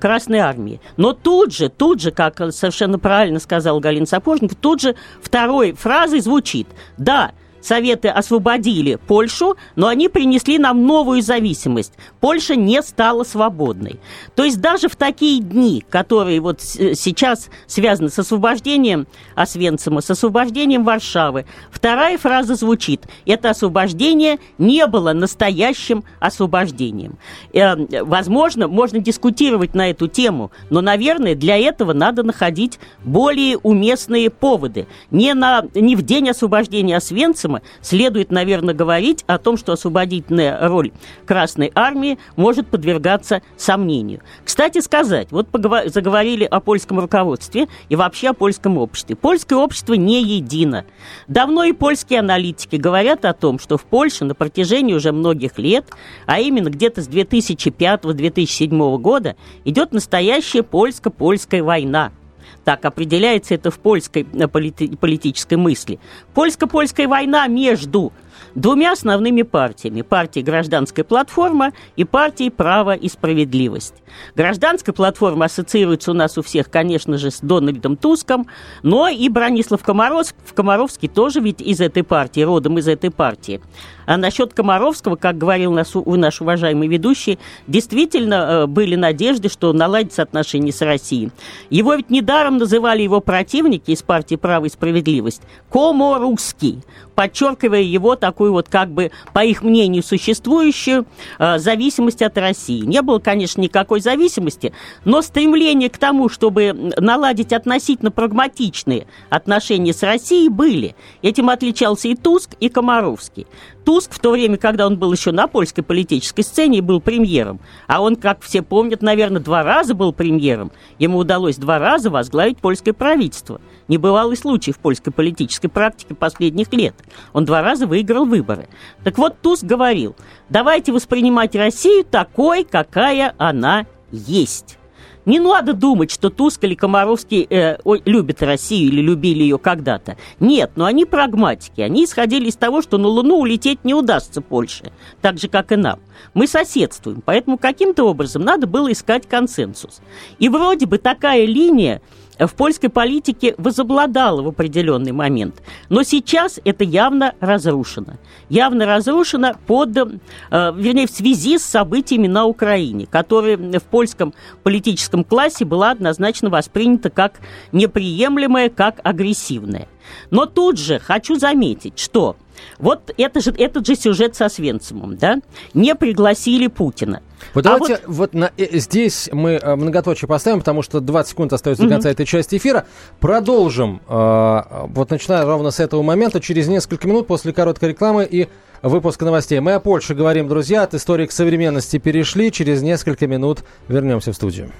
Красной 0.00 0.38
Армии. 0.38 0.80
Но 0.96 1.12
тут 1.12 1.52
же, 1.52 1.68
тут 1.68 2.00
же, 2.00 2.10
как 2.10 2.40
совершенно 2.52 2.98
правильно 2.98 3.38
сказал 3.38 3.80
Галина 3.80 4.06
Сапожник, 4.06 4.54
тут 4.54 4.80
же 4.80 4.96
второй 5.22 5.72
фразой 5.72 6.20
звучит. 6.20 6.66
«Да, 6.96 7.32
Советы 7.64 8.08
освободили 8.08 8.96
Польшу, 8.96 9.56
но 9.74 9.86
они 9.86 10.10
принесли 10.10 10.58
нам 10.58 10.86
новую 10.86 11.22
зависимость. 11.22 11.94
Польша 12.20 12.56
не 12.56 12.82
стала 12.82 13.24
свободной. 13.24 14.00
То 14.34 14.44
есть 14.44 14.60
даже 14.60 14.88
в 14.88 14.96
такие 14.96 15.40
дни, 15.40 15.82
которые 15.88 16.40
вот 16.40 16.60
сейчас 16.60 17.48
связаны 17.66 18.10
с 18.10 18.18
освобождением 18.18 19.06
Освенцима, 19.34 20.02
с 20.02 20.10
освобождением 20.10 20.84
Варшавы, 20.84 21.46
вторая 21.70 22.18
фраза 22.18 22.54
звучит 22.54 23.08
«Это 23.24 23.50
освобождение 23.50 24.38
не 24.58 24.86
было 24.86 25.14
настоящим 25.14 26.04
освобождением». 26.20 27.16
Э, 27.54 28.02
возможно, 28.04 28.68
можно 28.68 28.98
дискутировать 28.98 29.74
на 29.74 29.88
эту 29.88 30.06
тему, 30.06 30.52
но, 30.68 30.82
наверное, 30.82 31.34
для 31.34 31.56
этого 31.56 31.94
надо 31.94 32.24
находить 32.24 32.78
более 33.04 33.56
уместные 33.56 34.28
поводы. 34.28 34.86
Не, 35.10 35.32
на, 35.32 35.64
не 35.74 35.96
в 35.96 36.02
день 36.02 36.28
освобождения 36.28 36.98
Освенцима, 36.98 37.53
проблемы, 37.54 37.62
следует, 37.80 38.30
наверное, 38.30 38.74
говорить 38.74 39.24
о 39.26 39.38
том, 39.38 39.56
что 39.56 39.72
освободительная 39.72 40.68
роль 40.68 40.92
Красной 41.26 41.70
Армии 41.74 42.18
может 42.36 42.66
подвергаться 42.68 43.42
сомнению. 43.56 44.20
Кстати 44.44 44.80
сказать, 44.80 45.28
вот 45.30 45.48
заговорили 45.86 46.44
о 46.44 46.60
польском 46.60 47.00
руководстве 47.00 47.68
и 47.88 47.96
вообще 47.96 48.30
о 48.30 48.32
польском 48.32 48.78
обществе. 48.78 49.16
Польское 49.16 49.58
общество 49.58 49.94
не 49.94 50.22
едино. 50.22 50.84
Давно 51.28 51.64
и 51.64 51.72
польские 51.72 52.20
аналитики 52.20 52.76
говорят 52.76 53.24
о 53.24 53.32
том, 53.32 53.58
что 53.58 53.76
в 53.76 53.84
Польше 53.84 54.24
на 54.24 54.34
протяжении 54.34 54.94
уже 54.94 55.12
многих 55.12 55.58
лет, 55.58 55.86
а 56.26 56.40
именно 56.40 56.68
где-то 56.68 57.02
с 57.02 57.08
2005-2007 57.08 58.98
года, 58.98 59.36
идет 59.64 59.92
настоящая 59.92 60.62
польско-польская 60.62 61.62
война– 61.62 62.12
так 62.64 62.84
определяется 62.84 63.54
это 63.54 63.70
в 63.70 63.78
польской 63.78 64.26
э, 64.32 64.46
полити- 64.46 64.96
политической 64.96 65.54
мысли. 65.54 65.98
Польско-польская 66.34 67.06
война 67.06 67.46
между 67.46 68.12
двумя 68.54 68.92
основными 68.92 69.42
партиями. 69.42 70.02
Партией 70.02 70.44
«Гражданская 70.44 71.04
платформа» 71.04 71.72
и 71.96 72.04
партией 72.04 72.50
«Право 72.50 72.94
и 72.94 73.08
справедливость». 73.08 73.94
Гражданская 74.34 74.94
платформа 74.94 75.46
ассоциируется 75.46 76.10
у 76.10 76.14
нас 76.14 76.38
у 76.38 76.42
всех, 76.42 76.70
конечно 76.70 77.18
же, 77.18 77.30
с 77.30 77.40
Дональдом 77.40 77.96
Туском, 77.96 78.46
но 78.82 79.08
и 79.08 79.28
Бронислав 79.28 79.82
Комаров, 79.82 80.34
Комаровский 80.54 81.08
тоже 81.08 81.40
ведь 81.40 81.60
из 81.60 81.80
этой 81.80 82.02
партии, 82.02 82.40
родом 82.40 82.78
из 82.78 82.88
этой 82.88 83.10
партии. 83.10 83.60
А 84.06 84.16
насчет 84.16 84.52
Комаровского, 84.52 85.16
как 85.16 85.38
говорил 85.38 85.72
наш, 85.72 85.88
наш 85.94 86.40
уважаемый 86.40 86.88
ведущий, 86.88 87.38
действительно 87.66 88.34
э, 88.34 88.66
были 88.66 88.96
надежды, 88.96 89.48
что 89.48 89.72
наладятся 89.72 90.22
отношения 90.22 90.72
с 90.72 90.82
Россией. 90.82 91.30
Его 91.70 91.94
ведь 91.94 92.10
недаром 92.10 92.58
называли 92.58 93.02
его 93.02 93.20
противники 93.20 93.90
из 93.90 94.02
партии 94.02 94.36
«Право 94.36 94.66
и 94.66 94.68
справедливость» 94.68 95.42
коморусский, 95.70 96.82
подчеркивая 97.14 97.80
его 97.80 98.16
такую 98.24 98.52
вот 98.52 98.70
как 98.70 98.88
бы, 98.88 99.10
по 99.34 99.44
их 99.44 99.62
мнению, 99.62 100.02
существующую 100.02 101.04
э, 101.38 101.58
зависимость 101.58 102.22
от 102.22 102.38
России. 102.38 102.80
Не 102.80 103.02
было, 103.02 103.18
конечно, 103.18 103.60
никакой 103.60 104.00
зависимости, 104.00 104.72
но 105.04 105.20
стремление 105.20 105.90
к 105.90 105.98
тому, 105.98 106.30
чтобы 106.30 106.72
наладить 106.96 107.52
относительно 107.52 108.10
прагматичные 108.10 109.06
отношения 109.28 109.92
с 109.92 110.02
Россией, 110.02 110.48
были. 110.48 110.96
Этим 111.20 111.50
отличался 111.50 112.08
и 112.08 112.14
Туск, 112.14 112.52
и 112.60 112.70
Комаровский. 112.70 113.46
Туск 113.84 114.14
в 114.14 114.18
то 114.18 114.30
время, 114.30 114.56
когда 114.56 114.86
он 114.86 114.98
был 114.98 115.12
еще 115.12 115.30
на 115.30 115.46
польской 115.46 115.84
политической 115.84 116.42
сцене 116.42 116.78
и 116.78 116.80
был 116.80 117.02
премьером, 117.02 117.60
а 117.86 118.00
он, 118.00 118.16
как 118.16 118.40
все 118.40 118.62
помнят, 118.62 119.02
наверное, 119.02 119.42
два 119.42 119.62
раза 119.62 119.94
был 119.94 120.14
премьером, 120.14 120.72
ему 120.98 121.18
удалось 121.18 121.56
два 121.56 121.78
раза 121.78 122.08
возглавить 122.08 122.58
польское 122.58 122.94
правительство. 122.94 123.60
Небывалый 123.86 124.38
случай 124.38 124.72
в 124.72 124.78
польской 124.78 125.12
политической 125.12 125.68
практике 125.68 126.14
последних 126.14 126.72
лет. 126.72 126.94
Он 127.34 127.44
два 127.44 127.60
раза 127.60 127.86
выиграл 127.86 128.13
выборы. 128.20 128.68
Так 129.02 129.18
вот, 129.18 129.40
Туск 129.40 129.64
говорил, 129.64 130.14
давайте 130.48 130.92
воспринимать 130.92 131.54
Россию 131.54 132.04
такой, 132.04 132.64
какая 132.64 133.34
она 133.38 133.86
есть. 134.12 134.78
Не 135.26 135.40
надо 135.40 135.72
думать, 135.72 136.10
что 136.10 136.28
Туск 136.28 136.64
или 136.64 136.74
Комаровский 136.74 137.46
э, 137.48 137.78
любят 138.04 138.42
Россию 138.42 138.88
или 138.88 139.00
любили 139.00 139.42
ее 139.42 139.58
когда-то. 139.58 140.16
Нет, 140.38 140.72
но 140.76 140.84
они 140.84 141.06
прагматики. 141.06 141.80
Они 141.80 142.04
исходили 142.04 142.48
из 142.48 142.56
того, 142.56 142.82
что 142.82 142.98
на 142.98 143.08
Луну 143.08 143.38
улететь 143.38 143.84
не 143.84 143.94
удастся 143.94 144.42
Польше, 144.42 144.92
так 145.22 145.38
же, 145.38 145.48
как 145.48 145.72
и 145.72 145.76
нам. 145.76 146.00
Мы 146.34 146.46
соседствуем, 146.46 147.22
поэтому 147.24 147.56
каким-то 147.56 148.04
образом 148.04 148.42
надо 148.42 148.66
было 148.66 148.92
искать 148.92 149.26
консенсус. 149.26 150.02
И 150.38 150.48
вроде 150.48 150.86
бы 150.86 150.98
такая 150.98 151.46
линия 151.46 152.02
в 152.38 152.54
польской 152.54 152.88
политике 152.88 153.54
возобладала 153.58 154.42
в 154.42 154.48
определенный 154.48 155.12
момент. 155.12 155.62
Но 155.88 156.02
сейчас 156.02 156.60
это 156.64 156.84
явно 156.84 157.34
разрушено. 157.40 158.14
Явно 158.48 158.86
разрушено 158.86 159.52
под, 159.66 159.96
э, 159.96 160.72
вернее, 160.76 161.06
в 161.06 161.10
связи 161.10 161.58
с 161.58 161.62
событиями 161.62 162.26
на 162.26 162.44
Украине, 162.46 163.06
которые 163.06 163.56
в 163.56 163.82
польском 163.84 164.34
политическом 164.62 165.24
классе 165.24 165.64
была 165.64 165.92
однозначно 165.92 166.50
воспринята 166.50 167.10
как 167.10 167.34
неприемлемая, 167.72 168.68
как 168.68 169.00
агрессивная. 169.04 169.88
Но 170.30 170.46
тут 170.46 170.78
же 170.78 170.98
хочу 170.98 171.36
заметить, 171.36 171.98
что 171.98 172.36
вот 172.78 173.12
это 173.16 173.40
же, 173.40 173.52
этот 173.56 173.86
же 173.86 173.96
сюжет 173.96 174.36
со 174.36 174.48
Свенцемом, 174.48 175.16
да? 175.16 175.40
Не 175.74 175.94
пригласили 175.94 176.66
Путина. 176.66 177.22
Вот 177.52 177.66
а 177.66 177.70
давайте 177.70 178.00
вот, 178.06 178.16
вот 178.16 178.34
на, 178.34 178.50
э, 178.56 178.78
здесь 178.78 179.28
мы 179.32 179.52
э, 179.52 179.76
многоточие 179.76 180.28
поставим, 180.28 180.60
потому 180.60 180.82
что 180.82 181.00
20 181.00 181.30
секунд 181.30 181.52
остается 181.52 181.82
до 181.84 181.88
конца 181.88 182.10
этой 182.10 182.26
части 182.26 182.56
эфира. 182.56 182.86
Продолжим, 183.20 184.00
э, 184.08 184.62
вот 184.88 185.10
начиная 185.10 185.44
ровно 185.44 185.70
с 185.70 185.80
этого 185.80 186.02
момента, 186.02 186.40
через 186.40 186.68
несколько 186.68 187.06
минут 187.06 187.26
после 187.26 187.52
короткой 187.52 187.90
рекламы 187.90 188.26
и 188.28 188.48
выпуска 188.82 189.24
новостей. 189.24 189.60
Мы 189.60 189.72
о 189.72 189.80
Польше 189.80 190.14
говорим, 190.14 190.48
друзья, 190.48 190.82
от 190.82 190.94
истории 190.94 191.26
к 191.26 191.32
современности 191.32 191.98
перешли. 191.98 192.52
Через 192.52 192.82
несколько 192.82 193.26
минут 193.26 193.64
вернемся 193.88 194.32
в 194.32 194.36
студию. 194.36 194.70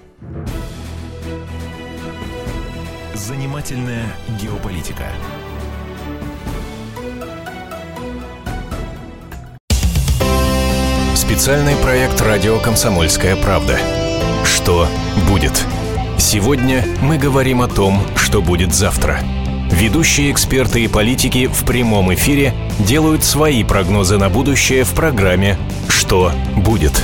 Занимательная 3.15 4.07
геополитика. 4.43 5.05
Специальный 11.15 11.77
проект 11.77 12.21
«Радио 12.21 12.59
Комсомольская 12.59 13.37
правда». 13.37 13.79
Что 14.45 14.89
будет? 15.31 15.53
Сегодня 16.19 16.85
мы 17.03 17.17
говорим 17.17 17.63
о 17.63 17.69
том, 17.69 18.05
что 18.17 18.43
будет 18.43 18.75
завтра. 18.75 19.21
Ведущие 19.71 20.33
эксперты 20.33 20.83
и 20.83 20.89
политики 20.89 21.47
в 21.47 21.65
прямом 21.65 22.13
эфире 22.15 22.53
делают 22.81 23.23
свои 23.23 23.63
прогнозы 23.63 24.19
на 24.19 24.29
будущее 24.29 24.83
в 24.83 24.93
программе 24.93 25.57
«Что 25.89 26.33
будет?». 26.57 27.01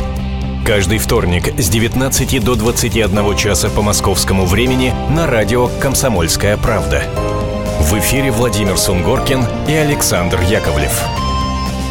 Каждый 0.71 0.99
вторник 0.99 1.49
с 1.59 1.69
19 1.69 2.45
до 2.45 2.55
21 2.55 3.37
часа 3.37 3.69
по 3.69 3.83
московскому 3.83 4.47
времени 4.47 4.95
на 5.11 5.27
радио 5.27 5.67
«Комсомольская 5.67 6.57
правда». 6.57 7.03
В 7.81 7.99
эфире 7.99 8.31
Владимир 8.31 8.79
Сунгоркин 8.79 9.45
и 9.67 9.73
Александр 9.73 10.41
Яковлев. 10.43 11.03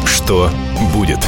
Что 0.06 0.48
будет? 0.94 1.18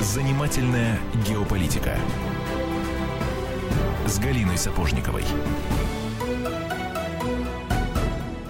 Занимательная 0.00 1.00
геополитика 1.26 1.98
с 4.06 4.16
Галиной 4.20 4.56
Сапожниковой. 4.56 5.24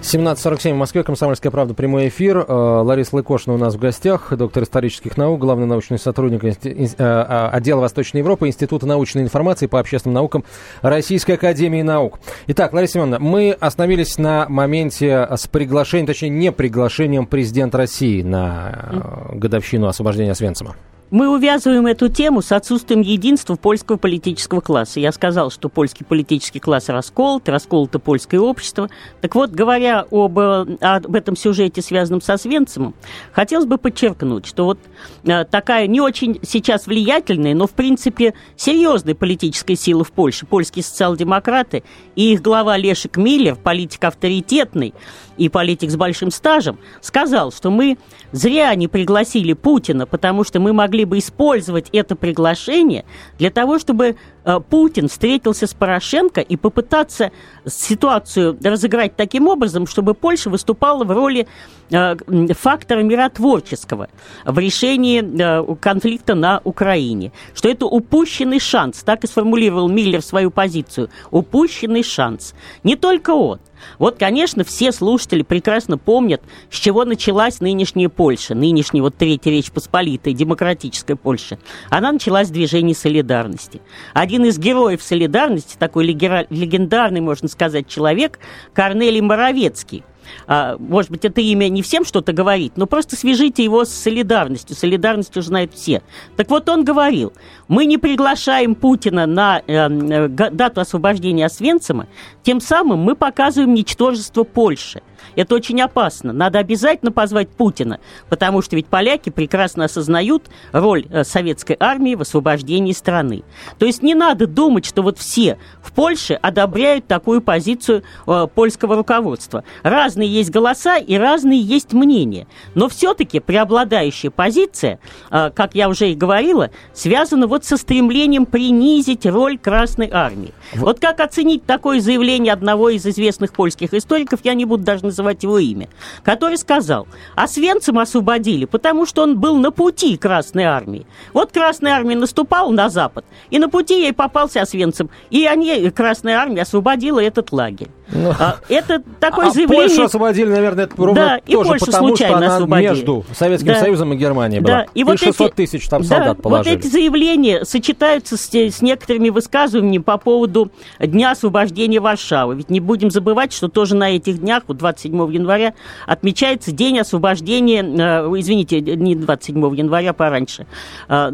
17.47 0.09 0.73
в 0.73 0.77
Москве, 0.77 1.03
Комсомольская 1.03 1.51
правда, 1.51 1.75
прямой 1.75 2.07
эфир. 2.07 2.39
Э, 2.39 2.51
Лариса 2.51 3.15
Лыкошина 3.15 3.53
у 3.53 3.57
нас 3.59 3.75
в 3.75 3.79
гостях, 3.79 4.35
доктор 4.35 4.63
исторических 4.63 5.17
наук, 5.17 5.39
главный 5.39 5.67
научный 5.67 5.99
сотрудник 5.99 6.43
э, 6.43 6.55
э, 6.65 7.49
отдела 7.51 7.81
Восточной 7.81 8.19
Европы, 8.21 8.47
Института 8.47 8.87
научной 8.87 9.21
информации 9.21 9.67
по 9.67 9.79
общественным 9.79 10.15
наукам 10.15 10.43
Российской 10.81 11.33
Академии 11.33 11.83
Наук. 11.83 12.19
Итак, 12.47 12.73
Лариса 12.73 12.93
Семеновна, 12.93 13.19
мы 13.19 13.51
остановились 13.51 14.17
на 14.17 14.47
моменте 14.49 15.27
с 15.29 15.47
приглашением, 15.47 16.07
точнее, 16.07 16.29
не 16.29 16.51
приглашением 16.51 17.27
президента 17.27 17.77
России 17.77 18.23
на 18.23 19.29
годовщину 19.31 19.87
освобождения 19.87 20.31
Освенцима. 20.31 20.75
Мы 21.11 21.27
увязываем 21.27 21.87
эту 21.87 22.07
тему 22.07 22.43
с 22.43 22.51
отсутствием 22.51 23.01
единства 23.01 23.55
польского 23.55 23.97
политического 23.97 24.61
класса. 24.61 24.99
Я 24.99 25.11
сказал, 25.11 25.49
что 25.49 25.67
польский 25.67 26.05
политический 26.05 26.59
класс 26.59 26.87
расколот, 26.89 27.49
расколото 27.49 27.97
польское 27.97 28.39
общество. 28.39 28.89
Так 29.19 29.33
вот, 29.33 29.49
говоря 29.49 30.05
об, 30.11 30.37
э, 30.37 30.77
об 30.81 31.15
этом 31.15 31.35
сюжете, 31.35 31.81
связанном 31.81 32.21
со 32.21 32.37
Свенцемом, 32.37 32.93
хотелось 33.31 33.65
бы 33.65 33.79
подчеркнуть, 33.79 34.45
что 34.45 34.65
вот 34.65 34.79
э, 35.23 35.45
такая 35.45 35.87
не 35.87 35.99
очень 35.99 36.39
сейчас 36.43 36.85
влиятельная, 36.85 37.55
но, 37.55 37.65
в 37.65 37.71
принципе, 37.71 38.35
серьезная 38.55 39.15
политическая 39.15 39.75
сила 39.75 40.03
в 40.03 40.11
Польше, 40.11 40.45
польские 40.45 40.83
социал-демократы, 40.83 41.83
и 42.15 42.33
их 42.33 42.43
глава 42.43 42.77
Лешек 42.77 43.17
Миллер, 43.17 43.55
политик 43.55 44.03
авторитетный, 44.03 44.93
и 45.39 45.49
политик 45.49 45.89
с 45.89 45.95
большим 45.95 46.31
стажем, 46.31 46.77
сказал, 47.01 47.51
что 47.51 47.71
мы 47.71 47.97
зря 48.31 48.75
не 48.75 48.87
пригласили 48.87 49.53
Путина, 49.53 50.05
потому 50.05 50.43
что 50.43 50.59
мы 50.59 50.73
могли 50.73 51.05
бы 51.05 51.17
использовать 51.17 51.89
это 51.93 52.15
приглашение 52.15 53.05
для 53.37 53.49
того, 53.49 53.79
чтобы 53.79 54.17
э, 54.43 54.59
Путин 54.69 55.07
встретился 55.07 55.65
с 55.65 55.73
Порошенко 55.73 56.41
и 56.41 56.57
попытаться 56.57 57.31
ситуацию 57.65 58.57
разыграть 58.61 59.15
таким 59.15 59.47
образом, 59.47 59.87
чтобы 59.87 60.13
Польша 60.13 60.49
выступала 60.49 61.05
в 61.05 61.11
роли 61.11 61.47
э, 61.89 62.15
фактора 62.53 63.01
миротворческого 63.01 64.09
в 64.45 64.59
решении 64.59 65.23
э, 65.23 65.75
конфликта 65.79 66.35
на 66.35 66.59
Украине. 66.65 67.31
Что 67.53 67.69
это 67.69 67.85
упущенный 67.85 68.59
шанс, 68.59 69.03
так 69.03 69.23
и 69.23 69.27
сформулировал 69.27 69.87
Миллер 69.87 70.21
свою 70.21 70.51
позицию, 70.51 71.09
упущенный 71.31 72.03
шанс. 72.03 72.53
Не 72.83 72.97
только 72.97 73.31
он. 73.31 73.59
Вот, 73.97 74.17
конечно, 74.17 74.63
все 74.63 74.91
слушатели 74.91 75.41
прекрасно 75.41 75.97
помнят, 75.97 76.41
с 76.69 76.75
чего 76.75 77.05
началась 77.05 77.59
нынешняя 77.59 78.09
Польша, 78.09 78.55
нынешняя 78.55 79.03
вот 79.03 79.15
Третья 79.15 79.51
Речь 79.51 79.71
Посполитая, 79.71 80.33
демократическая 80.33 81.15
Польша. 81.15 81.59
Она 81.89 82.11
началась 82.11 82.47
с 82.47 82.51
движения 82.51 82.95
солидарности. 82.95 83.81
Один 84.13 84.45
из 84.45 84.57
героев 84.57 85.01
солидарности, 85.01 85.75
такой 85.77 86.05
легендарный, 86.05 87.21
можно 87.21 87.47
сказать, 87.47 87.87
человек, 87.87 88.39
Корнелий 88.73 89.21
Моровецкий– 89.21 90.03
а, 90.47 90.77
может 90.79 91.11
быть, 91.11 91.25
это 91.25 91.41
имя 91.41 91.69
не 91.69 91.81
всем 91.81 92.05
что-то 92.05 92.33
говорит, 92.33 92.73
но 92.75 92.85
просто 92.85 93.15
свяжите 93.15 93.63
его 93.63 93.85
с 93.85 93.89
солидарностью. 93.89 94.75
Солидарность 94.75 95.35
уже 95.37 95.47
знают 95.47 95.73
все. 95.73 96.01
Так 96.35 96.49
вот, 96.49 96.67
он 96.69 96.83
говорил, 96.83 97.33
мы 97.67 97.85
не 97.85 97.97
приглашаем 97.97 98.75
Путина 98.75 99.25
на 99.25 99.61
э, 99.65 99.73
э, 99.73 100.27
дату 100.27 100.81
освобождения 100.81 101.45
Освенцима, 101.45 102.07
тем 102.43 102.61
самым 102.61 102.99
мы 102.99 103.15
показываем 103.15 103.73
ничтожество 103.73 104.43
Польши. 104.43 105.01
Это 105.35 105.55
очень 105.55 105.81
опасно. 105.81 106.33
Надо 106.33 106.59
обязательно 106.59 107.11
позвать 107.11 107.49
Путина, 107.49 107.99
потому 108.29 108.61
что 108.61 108.75
ведь 108.75 108.87
поляки 108.87 109.29
прекрасно 109.29 109.85
осознают 109.85 110.49
роль 110.71 111.05
э, 111.09 111.23
советской 111.23 111.77
армии 111.79 112.15
в 112.15 112.21
освобождении 112.21 112.93
страны. 112.93 113.43
То 113.77 113.85
есть 113.85 114.03
не 114.03 114.15
надо 114.15 114.47
думать, 114.47 114.85
что 114.85 115.01
вот 115.01 115.17
все 115.17 115.57
в 115.81 115.91
Польше 115.91 116.33
одобряют 116.41 117.07
такую 117.07 117.41
позицию 117.41 118.03
э, 118.27 118.47
польского 118.53 118.95
руководства. 118.95 119.63
Разные 119.83 120.29
есть 120.29 120.49
голоса 120.49 120.97
и 120.97 121.15
разные 121.15 121.59
есть 121.59 121.93
мнения. 121.93 122.47
Но 122.75 122.89
все-таки 122.89 123.39
преобладающая 123.39 124.31
позиция, 124.31 124.99
э, 125.31 125.51
как 125.53 125.75
я 125.75 125.89
уже 125.89 126.11
и 126.11 126.15
говорила, 126.15 126.71
связана 126.93 127.47
вот 127.47 127.65
со 127.65 127.77
стремлением 127.77 128.45
принизить 128.45 129.25
роль 129.25 129.57
Красной 129.57 130.09
армии. 130.11 130.53
Вот 130.75 130.99
как 130.99 131.19
оценить 131.19 131.65
такое 131.65 131.99
заявление 131.99 132.53
одного 132.53 132.89
из 132.89 133.05
известных 133.05 133.53
польских 133.53 133.93
историков, 133.93 134.39
я 134.43 134.53
не 134.53 134.65
буду 134.65 134.83
даже 134.83 135.05
называть 135.05 135.18
его 135.27 135.59
имя, 135.59 135.89
который 136.23 136.57
сказал, 136.57 137.07
а 137.35 137.47
Свенцем 137.47 137.99
освободили, 137.99 138.65
потому 138.65 139.05
что 139.05 139.23
он 139.23 139.39
был 139.39 139.57
на 139.57 139.71
пути 139.71 140.17
Красной 140.17 140.63
Армии. 140.63 141.05
Вот 141.33 141.51
Красная 141.51 141.93
Армия 141.93 142.15
наступала 142.15 142.71
на 142.71 142.89
Запад, 142.89 143.25
и 143.49 143.59
на 143.59 143.69
пути 143.69 144.01
ей 144.01 144.13
попался 144.13 144.61
Освенцим, 144.61 145.09
и 145.29 145.45
они, 145.45 145.89
Красная 145.89 146.37
Армия, 146.37 146.61
освободила 146.63 147.19
этот 147.19 147.51
лагерь. 147.51 147.89
Ну, 148.11 148.33
а, 148.39 148.57
это 148.69 149.03
такое 149.19 149.47
а 149.47 149.51
заявление... 149.51 149.87
Польшу 149.87 150.03
освободили, 150.03 150.49
наверное, 150.49 150.85
это 150.85 150.95
ровно 150.97 151.13
да, 151.13 151.37
и 151.45 151.53
тоже 151.53 151.69
Польшу 151.69 151.85
потому, 151.85 152.15
что 152.15 152.35
она 152.35 152.55
освободили. 152.55 152.89
между 152.89 153.25
Советским 153.33 153.73
да. 153.73 153.79
Союзом 153.79 154.13
и 154.13 154.15
Германией 154.15 154.61
была. 154.61 154.73
Да. 154.73 154.85
И, 154.95 155.01
и 155.01 155.03
вот 155.03 155.19
600 155.19 155.47
эти, 155.47 155.55
тысяч 155.55 155.87
там 155.87 156.01
да, 156.01 156.07
солдат 156.07 156.41
положили. 156.41 156.75
Вот 156.75 156.79
эти 156.79 156.91
заявления 156.91 157.65
сочетаются 157.65 158.35
с, 158.35 158.49
с 158.51 158.81
некоторыми 158.81 159.29
высказываниями 159.29 160.01
по 160.01 160.17
поводу 160.17 160.71
Дня 160.99 161.31
освобождения 161.31 161.99
Варшавы. 161.99 162.55
Ведь 162.55 162.69
не 162.69 162.79
будем 162.79 163.11
забывать, 163.11 163.53
что 163.53 163.67
тоже 163.67 163.95
на 163.95 164.15
этих 164.15 164.39
днях, 164.39 164.63
вот 164.67 164.81
27 164.99 165.33
января, 165.33 165.73
отмечается 166.05 166.71
День 166.71 166.99
освобождения, 166.99 167.83
э, 167.83 168.39
извините, 168.39 168.81
не 168.81 169.15
27 169.15 169.75
января, 169.75 170.13
пораньше, 170.13 170.67
э, 171.07 171.31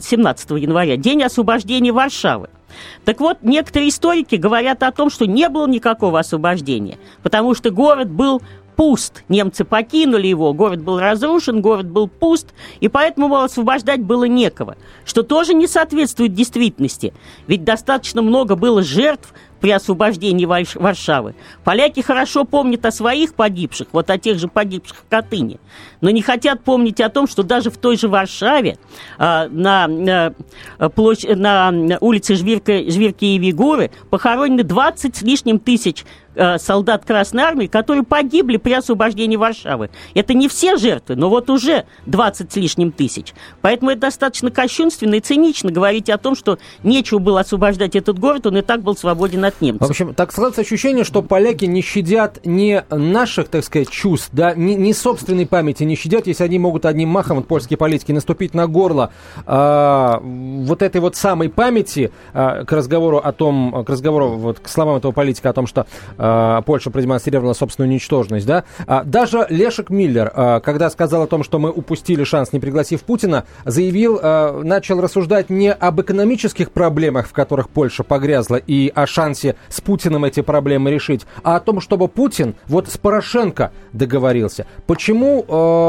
17 0.00 0.58
января, 0.58 0.96
День 0.96 1.22
освобождения 1.22 1.92
Варшавы. 1.92 2.48
Так 3.04 3.20
вот, 3.20 3.38
некоторые 3.42 3.90
историки 3.90 4.34
говорят 4.34 4.82
о 4.82 4.90
том, 4.90 5.08
что 5.08 5.26
не 5.26 5.48
было 5.48 5.68
никакого 5.68 6.18
освобождения, 6.18 6.98
потому 7.22 7.54
что 7.54 7.70
город 7.70 8.10
был 8.10 8.42
пуст. 8.74 9.22
Немцы 9.28 9.64
покинули 9.64 10.26
его, 10.26 10.52
город 10.52 10.82
был 10.82 10.98
разрушен, 10.98 11.60
город 11.60 11.86
был 11.88 12.08
пуст, 12.08 12.52
и 12.80 12.88
поэтому 12.88 13.28
мол, 13.28 13.42
освобождать 13.42 14.00
было 14.00 14.24
некого, 14.24 14.76
что 15.04 15.22
тоже 15.22 15.54
не 15.54 15.68
соответствует 15.68 16.34
действительности. 16.34 17.14
Ведь 17.46 17.62
достаточно 17.62 18.22
много 18.22 18.56
было 18.56 18.82
жертв 18.82 19.32
при 19.64 19.70
освобождении 19.70 20.44
Варшавы. 20.44 21.34
Поляки 21.64 22.02
хорошо 22.02 22.44
помнят 22.44 22.84
о 22.84 22.90
своих 22.90 23.32
погибших, 23.32 23.88
вот 23.92 24.10
о 24.10 24.18
тех 24.18 24.38
же 24.38 24.46
погибших 24.46 24.98
в 24.98 25.08
Катыни, 25.08 25.58
но 26.02 26.10
не 26.10 26.20
хотят 26.20 26.62
помнить 26.62 27.00
о 27.00 27.08
том, 27.08 27.26
что 27.26 27.42
даже 27.42 27.70
в 27.70 27.78
той 27.78 27.96
же 27.96 28.08
Варшаве 28.08 28.76
а, 29.16 29.48
на, 29.48 29.86
на, 29.86 30.34
площадь, 30.90 31.38
на 31.38 31.72
улице 32.02 32.34
Жвирка, 32.34 32.90
Жвирки 32.90 33.24
и 33.24 33.38
Вигуры 33.38 33.90
похоронены 34.10 34.64
20 34.64 35.16
с 35.16 35.22
лишним 35.22 35.58
тысяч 35.58 36.04
Э, 36.36 36.58
солдат 36.58 37.04
Красной 37.04 37.44
Армии, 37.44 37.66
которые 37.66 38.02
погибли 38.02 38.56
при 38.56 38.72
освобождении 38.72 39.36
Варшавы. 39.36 39.90
Это 40.14 40.34
не 40.34 40.48
все 40.48 40.76
жертвы, 40.76 41.14
но 41.14 41.28
вот 41.28 41.48
уже 41.48 41.84
20 42.06 42.52
с 42.52 42.56
лишним 42.56 42.90
тысяч. 42.90 43.34
Поэтому 43.60 43.92
это 43.92 44.02
достаточно 44.02 44.50
кощунственно 44.50 45.14
и 45.14 45.20
цинично 45.20 45.70
говорить 45.70 46.10
о 46.10 46.18
том, 46.18 46.34
что 46.34 46.58
нечего 46.82 47.18
было 47.18 47.40
освобождать 47.40 47.94
этот 47.94 48.18
город, 48.18 48.46
он 48.46 48.58
и 48.58 48.62
так 48.62 48.82
был 48.82 48.96
свободен 48.96 49.44
от 49.44 49.60
немцев. 49.60 49.86
В 49.86 49.90
общем, 49.90 50.14
так 50.14 50.32
складывается 50.32 50.62
ощущение, 50.62 51.04
что 51.04 51.22
поляки 51.22 51.66
не 51.66 51.82
щадят 51.82 52.44
не 52.44 52.84
наших, 52.90 53.48
так 53.48 53.64
сказать, 53.64 53.90
чувств, 53.90 54.30
да, 54.32 54.54
не, 54.54 54.74
не 54.74 54.92
собственной 54.92 55.46
памяти 55.46 55.84
не 55.84 55.94
щадят, 55.94 56.26
если 56.26 56.44
они 56.44 56.58
могут 56.58 56.84
одним 56.84 57.10
махом, 57.10 57.36
вот 57.36 57.46
польские 57.46 57.76
политики, 57.76 58.12
наступить 58.12 58.54
на 58.54 58.66
горло 58.66 59.12
а, 59.46 60.20
вот 60.20 60.82
этой 60.82 61.00
вот 61.00 61.16
самой 61.16 61.48
памяти 61.48 62.10
а, 62.32 62.64
к 62.64 62.72
разговору 62.72 63.18
о 63.18 63.32
том, 63.32 63.84
к 63.84 63.88
разговору, 63.88 64.30
вот 64.30 64.58
к 64.58 64.68
словам 64.68 64.96
этого 64.96 65.12
политика 65.12 65.50
о 65.50 65.52
том, 65.52 65.66
что 65.66 65.86
Э, 66.23 66.23
Польша 66.64 66.90
продемонстрировала 66.90 67.52
собственную 67.52 67.92
ничтожность, 67.92 68.46
да. 68.46 68.64
А 68.86 69.04
даже 69.04 69.46
Лешек 69.50 69.90
Миллер, 69.90 70.32
э, 70.34 70.60
когда 70.60 70.88
сказал 70.90 71.22
о 71.22 71.26
том, 71.26 71.44
что 71.44 71.58
мы 71.58 71.70
упустили 71.70 72.24
шанс, 72.24 72.52
не 72.52 72.60
пригласив 72.60 73.02
Путина, 73.02 73.44
заявил, 73.64 74.20
начал 74.62 75.00
рассуждать 75.00 75.50
не 75.50 75.72
об 75.72 76.00
экономических 76.00 76.70
проблемах, 76.70 77.28
в 77.28 77.32
которых 77.32 77.68
Польша 77.68 78.04
погрязла, 78.04 78.56
и 78.56 78.90
о 78.94 79.06
шансе 79.06 79.56
с 79.68 79.80
Путиным 79.80 80.24
эти 80.24 80.40
проблемы 80.40 80.90
решить, 80.90 81.26
а 81.42 81.56
о 81.56 81.60
том, 81.60 81.80
чтобы 81.80 82.08
Путин 82.08 82.54
вот 82.66 82.88
с 82.88 82.96
Порошенко 82.96 83.72
договорился. 83.92 84.66
Почему 84.86 85.44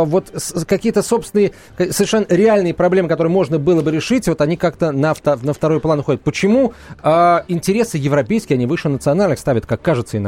вот 0.06 0.32
какие-то 0.68 1.02
собственные, 1.02 1.52
совершенно 1.78 2.26
реальные 2.30 2.74
проблемы, 2.74 3.08
которые 3.08 3.32
можно 3.32 3.60
было 3.60 3.82
бы 3.82 3.92
решить, 3.92 4.28
вот 4.28 4.42
они 4.42 4.58
как-то 4.58 4.92
на, 4.92 5.14
на 5.24 5.54
второй 5.54 5.80
план 5.80 6.00
уходят. 6.00 6.22
Почему 6.22 6.74
интересы 7.04 7.98
европейские, 7.98 8.56
они 8.56 8.66
выше 8.66 8.90
национальных 8.90 9.40
ставят, 9.40 9.66
как 9.66 9.82
кажется 9.82 10.18
иногда. 10.18 10.25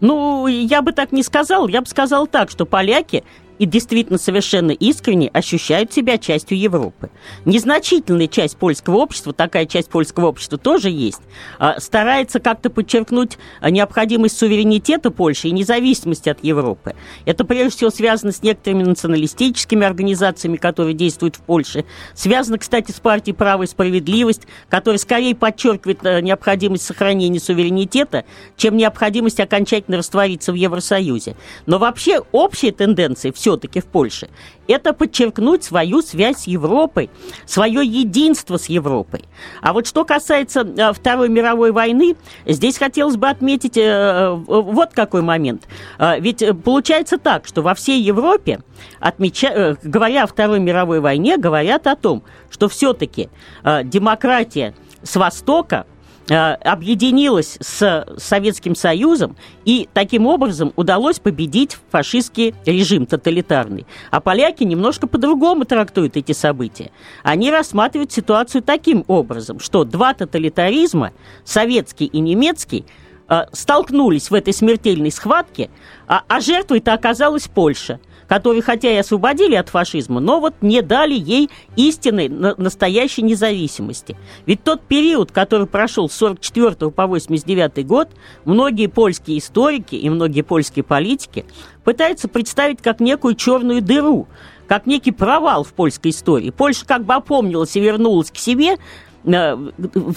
Ну, 0.00 0.46
я 0.46 0.82
бы 0.82 0.92
так 0.92 1.12
не 1.12 1.22
сказал. 1.22 1.68
Я 1.68 1.80
бы 1.80 1.86
сказал 1.86 2.26
так, 2.26 2.50
что 2.50 2.66
поляки 2.66 3.24
и 3.64 3.66
действительно 3.66 4.18
совершенно 4.18 4.72
искренне 4.72 5.28
ощущают 5.28 5.90
себя 5.90 6.18
частью 6.18 6.58
Европы. 6.58 7.08
Незначительная 7.46 8.28
часть 8.28 8.58
польского 8.58 8.96
общества, 8.96 9.32
такая 9.32 9.64
часть 9.64 9.88
польского 9.88 10.26
общества 10.26 10.58
тоже 10.58 10.90
есть, 10.90 11.22
а, 11.58 11.80
старается 11.80 12.40
как-то 12.40 12.68
подчеркнуть 12.68 13.38
необходимость 13.62 14.36
суверенитета 14.36 15.10
Польши 15.10 15.48
и 15.48 15.52
независимости 15.52 16.28
от 16.28 16.44
Европы. 16.44 16.94
Это 17.24 17.46
прежде 17.46 17.70
всего 17.70 17.90
связано 17.90 18.32
с 18.32 18.42
некоторыми 18.42 18.82
националистическими 18.82 19.86
организациями, 19.86 20.56
которые 20.56 20.92
действуют 20.92 21.36
в 21.36 21.40
Польше. 21.40 21.86
Связано, 22.14 22.58
кстати, 22.58 22.92
с 22.92 23.00
партией 23.00 23.34
«Право 23.34 23.62
и 23.62 23.66
справедливость», 23.66 24.42
которая 24.68 24.98
скорее 24.98 25.34
подчеркивает 25.34 26.04
а, 26.04 26.20
необходимость 26.20 26.84
сохранения 26.84 27.40
суверенитета, 27.40 28.26
чем 28.58 28.76
необходимость 28.76 29.40
окончательно 29.40 29.96
раствориться 29.96 30.52
в 30.52 30.54
Евросоюзе. 30.54 31.34
Но 31.64 31.78
вообще 31.78 32.20
общая 32.30 32.72
тенденция– 32.72 33.32
все-таки 33.54 33.80
в 33.80 33.86
Польше, 33.86 34.28
это 34.66 34.92
подчеркнуть 34.92 35.62
свою 35.62 36.02
связь 36.02 36.42
с 36.42 36.46
Европой, 36.46 37.08
свое 37.46 37.84
единство 37.84 38.56
с 38.56 38.66
Европой. 38.66 39.24
А 39.60 39.72
вот 39.72 39.86
что 39.86 40.04
касается 40.04 40.60
э, 40.60 40.92
Второй 40.92 41.28
мировой 41.28 41.70
войны, 41.70 42.16
здесь 42.46 42.78
хотелось 42.78 43.16
бы 43.16 43.28
отметить 43.28 43.76
э, 43.76 44.34
вот 44.46 44.90
какой 44.92 45.22
момент. 45.22 45.68
Э, 45.98 46.18
ведь 46.18 46.44
получается 46.64 47.16
так, 47.18 47.46
что 47.46 47.62
во 47.62 47.74
всей 47.74 48.02
Европе, 48.02 48.60
отмеча... 48.98 49.78
говоря 49.82 50.24
о 50.24 50.26
Второй 50.26 50.58
мировой 50.58 51.00
войне, 51.00 51.36
говорят 51.36 51.86
о 51.86 51.94
том, 51.94 52.22
что 52.50 52.68
все-таки 52.68 53.28
демократия 53.64 54.74
с 55.02 55.16
Востока 55.16 55.86
Э, 55.86 55.93
объединилась 56.28 57.58
с 57.60 58.06
Советским 58.16 58.74
Союзом, 58.74 59.36
и 59.64 59.88
таким 59.92 60.26
образом 60.26 60.72
удалось 60.76 61.18
победить 61.18 61.76
фашистский 61.90 62.54
режим 62.64 63.06
тоталитарный. 63.06 63.86
А 64.10 64.20
поляки 64.20 64.64
немножко 64.64 65.06
по-другому 65.06 65.64
трактуют 65.64 66.16
эти 66.16 66.32
события. 66.32 66.90
Они 67.22 67.50
рассматривают 67.50 68.12
ситуацию 68.12 68.62
таким 68.62 69.04
образом, 69.06 69.60
что 69.60 69.84
два 69.84 70.14
тоталитаризма, 70.14 71.12
советский 71.44 72.06
и 72.06 72.20
немецкий, 72.20 72.86
э, 73.28 73.44
столкнулись 73.52 74.30
в 74.30 74.34
этой 74.34 74.52
смертельной 74.52 75.10
схватке, 75.10 75.70
а, 76.06 76.22
а 76.28 76.40
жертвой-то 76.40 76.92
оказалась 76.92 77.48
Польша– 77.48 78.00
которые 78.28 78.62
хотя 78.62 78.90
и 78.90 78.96
освободили 78.96 79.54
от 79.54 79.68
фашизма, 79.68 80.20
но 80.20 80.40
вот 80.40 80.54
не 80.60 80.82
дали 80.82 81.14
ей 81.14 81.50
истинной 81.76 82.28
настоящей 82.28 83.22
независимости. 83.22 84.16
Ведь 84.46 84.62
тот 84.62 84.82
период, 84.82 85.32
который 85.32 85.66
прошел 85.66 86.08
с 86.08 86.14
44 86.14 86.90
по 86.90 87.06
89 87.06 87.86
год, 87.86 88.08
многие 88.44 88.86
польские 88.86 89.38
историки 89.38 89.94
и 89.94 90.08
многие 90.10 90.42
польские 90.42 90.84
политики 90.84 91.44
пытаются 91.84 92.28
представить 92.28 92.80
как 92.80 93.00
некую 93.00 93.34
черную 93.34 93.82
дыру, 93.82 94.26
как 94.66 94.86
некий 94.86 95.12
провал 95.12 95.64
в 95.64 95.72
польской 95.72 96.10
истории. 96.10 96.50
Польша 96.50 96.86
как 96.86 97.04
бы 97.04 97.14
опомнилась 97.14 97.76
и 97.76 97.80
вернулась 97.80 98.30
к 98.30 98.36
себе, 98.36 98.78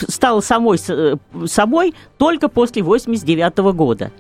стала 0.08 0.42
самой 0.42 0.80
э, 0.88 1.16
собой 1.46 1.94
только 2.18 2.50
после 2.50 2.84
89 2.84 3.58
года. 3.74 4.12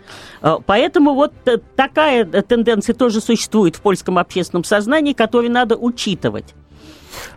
Э, 0.41 0.57
поэтому 0.65 1.13
вот 1.13 1.33
такая 1.75 2.25
тенденция 2.25 2.93
тоже 2.93 3.21
существует 3.21 3.75
в 3.75 3.81
польском 3.81 4.17
общественном 4.17 4.63
сознании, 4.63 5.13
которую 5.13 5.51
надо 5.51 5.75
учитывать. 5.75 6.55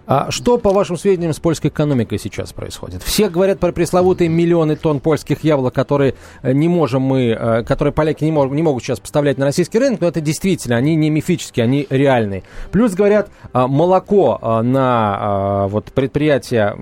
А 0.06 0.30
что, 0.30 0.58
по 0.58 0.70
вашим 0.70 0.96
сведениям, 0.96 1.32
с 1.32 1.38
польской 1.38 1.70
экономикой 1.70 2.18
сейчас 2.18 2.52
происходит? 2.52 3.02
Все 3.02 3.28
говорят 3.28 3.60
про 3.60 3.72
пресловутые 3.72 4.28
миллионы 4.28 4.76
тонн 4.76 5.00
польских 5.00 5.44
яблок, 5.44 5.74
которые 5.74 6.14
э, 6.42 6.52
не 6.52 6.68
можем 6.68 7.02
мы, 7.02 7.28
э, 7.28 7.62
которые 7.64 7.92
поляки 7.92 8.24
не, 8.24 8.32
мог, 8.32 8.50
не 8.52 8.62
могут 8.62 8.82
сейчас 8.82 9.00
поставлять 9.00 9.38
на 9.38 9.46
российский 9.46 9.78
рынок, 9.78 10.00
но 10.00 10.08
это 10.08 10.20
действительно, 10.20 10.76
они 10.76 10.96
не 10.96 11.10
мифические, 11.10 11.64
они 11.64 11.86
реальные. 11.90 12.42
Плюс 12.72 12.94
говорят, 12.94 13.30
а, 13.52 13.66
молоко 13.66 14.38
на 14.62 15.66
вот, 15.68 15.86
предприятия, 15.86 16.74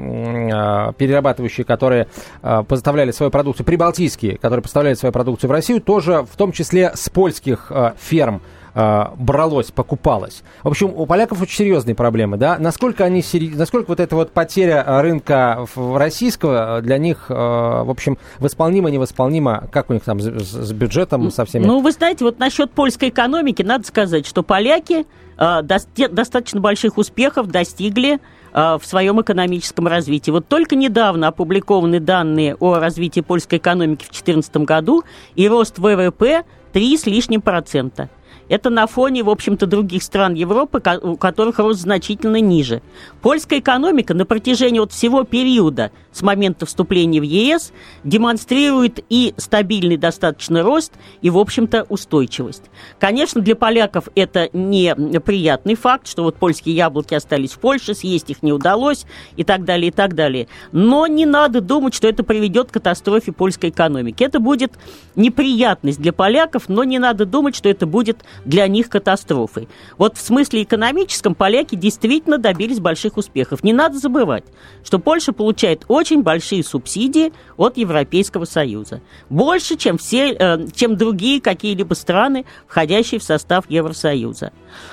перерабатывающие, 0.99 1.65
которые 1.65 2.09
поставляли 2.41 3.11
свою 3.11 3.31
продукцию, 3.31 3.67
прибалтийские, 3.67 4.39
которые 4.39 4.63
поставляли 4.63 4.95
свою 4.95 5.13
продукцию 5.13 5.49
в 5.49 5.53
Россию, 5.53 5.81
тоже 5.81 6.27
в 6.31 6.37
том 6.37 6.53
числе 6.53 6.93
с 6.95 7.09
польских 7.09 7.71
ферм 7.99 8.37
э, 8.37 8.58
бралось, 8.75 9.71
покупалось. 9.71 10.43
В 10.63 10.69
общем, 10.69 10.93
у 10.95 11.07
поляков 11.07 11.43
очень 11.43 11.57
серьезные 11.57 11.95
проблемы, 11.95 12.37
да? 12.37 12.57
Насколько 12.59 13.05
они 13.05 13.23
насколько 13.55 13.89
вот 13.89 14.01
эта 14.01 14.15
вот 14.15 14.33
потеря 14.33 14.85
рынка 15.03 15.67
российского 15.77 16.81
для 16.83 16.99
них, 16.99 17.29
в 17.29 17.91
общем, 17.91 18.19
восполнима, 18.39 18.91
невосполнима, 18.91 19.69
как 19.73 19.91
у 19.91 19.95
них 19.95 20.05
там 20.05 20.21
с, 20.21 20.73
бюджетом, 20.73 21.31
со 21.31 21.45
всеми? 21.45 21.65
Ну, 21.65 21.81
вы 21.81 21.93
знаете, 21.93 22.25
вот 22.25 22.39
насчет 22.39 22.71
польской 22.71 23.09
экономики 23.09 23.63
надо 23.63 23.87
сказать, 23.87 24.27
что 24.27 24.43
поляки 24.43 25.07
достаточно 25.37 26.61
больших 26.61 26.99
успехов 26.99 27.49
достигли 27.49 28.19
в 28.53 28.81
своем 28.83 29.21
экономическом 29.21 29.87
развитии. 29.87 30.31
Вот 30.31 30.49
только 30.49 30.75
недавно 30.75 31.29
опубликованы 31.29 32.01
данные 32.01 32.57
о 32.57 32.79
развитии 32.79 33.21
польской 33.21 33.59
экономики 33.59 34.05
в 34.05 34.11
2014 34.11 34.57
году, 34.59 35.05
и 35.35 35.47
рост 35.49 35.79
ВВП 35.79 36.45
3 36.73 36.97
с 36.97 37.07
лишним 37.07 37.41
процента. 37.41 38.09
Это 38.49 38.71
на 38.71 38.87
фоне, 38.87 39.23
в 39.23 39.31
общем-то, 39.31 39.67
других 39.67 40.03
стран 40.03 40.35
Европы, 40.35 40.83
у 41.03 41.17
которых 41.17 41.59
рост 41.59 41.81
значительно 41.81 42.41
ниже. 42.41 42.83
Польская 43.23 43.59
экономика 43.59 44.15
на 44.15 44.25
протяжении 44.25 44.81
вот 44.81 44.93
всего 44.93 45.25
периода 45.25 45.91
с 46.13 46.23
момента 46.23 46.67
вступления 46.67 47.21
в 47.21 47.25
ЕС 47.25 47.73
демонстрирует 48.05 49.05
и 49.09 49.35
стабильный 49.37 49.97
достаточно 49.97 50.63
рост, 50.63 50.93
и, 51.23 51.31
в 51.31 51.39
общем-то, 51.39 51.85
устойчивость. 51.89 52.65
Конечно, 52.99 53.41
для 53.41 53.55
поляков 53.55 54.09
это 54.15 54.49
не 54.53 54.95
приятный 55.21 55.75
факт, 55.75 56.09
что 56.09 56.23
вот 56.25 56.37
польские 56.37 56.75
яблоки 56.75 57.15
остались 57.15 57.53
в 57.53 57.59
Польше, 57.59 57.95
съесть 57.95 58.31
их 58.31 58.43
не 58.43 58.53
удалось 58.53 59.05
и 59.37 59.45
так 59.45 59.65
далее, 59.65 59.89
и 59.89 59.93
так 59.93 60.15
далее. 60.15 60.49
Но 60.73 61.07
не 61.07 61.27
надо 61.27 61.61
думать, 61.61 61.95
что 61.95 62.09
это 62.09 62.25
приведет 62.25 62.71
к 62.71 62.75
катастрофе 62.75 63.33
польской 63.33 63.71
экономики. 63.71 64.25
Это 64.25 64.41
будет 64.41 64.73
неприятность 65.17 66.01
для 66.01 66.13
поляков, 66.13 66.69
но 66.69 66.85
не 66.85 66.99
надо 66.99 67.27
думать, 67.27 67.55
что 67.55 67.69
это 67.69 67.87
будет 67.87 68.25
для 68.45 68.67
них 68.69 68.89
катастрофой. 68.89 69.69
Вот 69.97 70.17
в 70.17 70.21
смысле 70.21 70.63
экономическом 70.63 71.35
поляки 71.35 71.75
действительно 71.75 72.39
добились 72.39 72.81
больших 72.81 73.17
успехов. 73.17 73.65
Не 73.65 73.73
надо 73.73 73.99
забывать, 73.99 74.45
что 74.85 74.99
Польша 74.99 75.33
получает 75.33 75.85
очень 75.89 76.23
большие 76.23 76.63
субсидии 76.63 77.33
от 77.57 77.77
Европейского 77.77 78.45
Союза. 78.45 79.01
Больше, 79.31 79.77
чем, 79.77 79.99
все, 79.99 80.33
э, 80.33 80.67
чем 80.75 80.97
другие 80.97 81.41
какие-либо 81.41 81.95
страны, 81.95 82.45
входящие 82.67 83.21
в 83.21 83.23
состав 83.23 83.65
Евросоюза. 83.69 84.53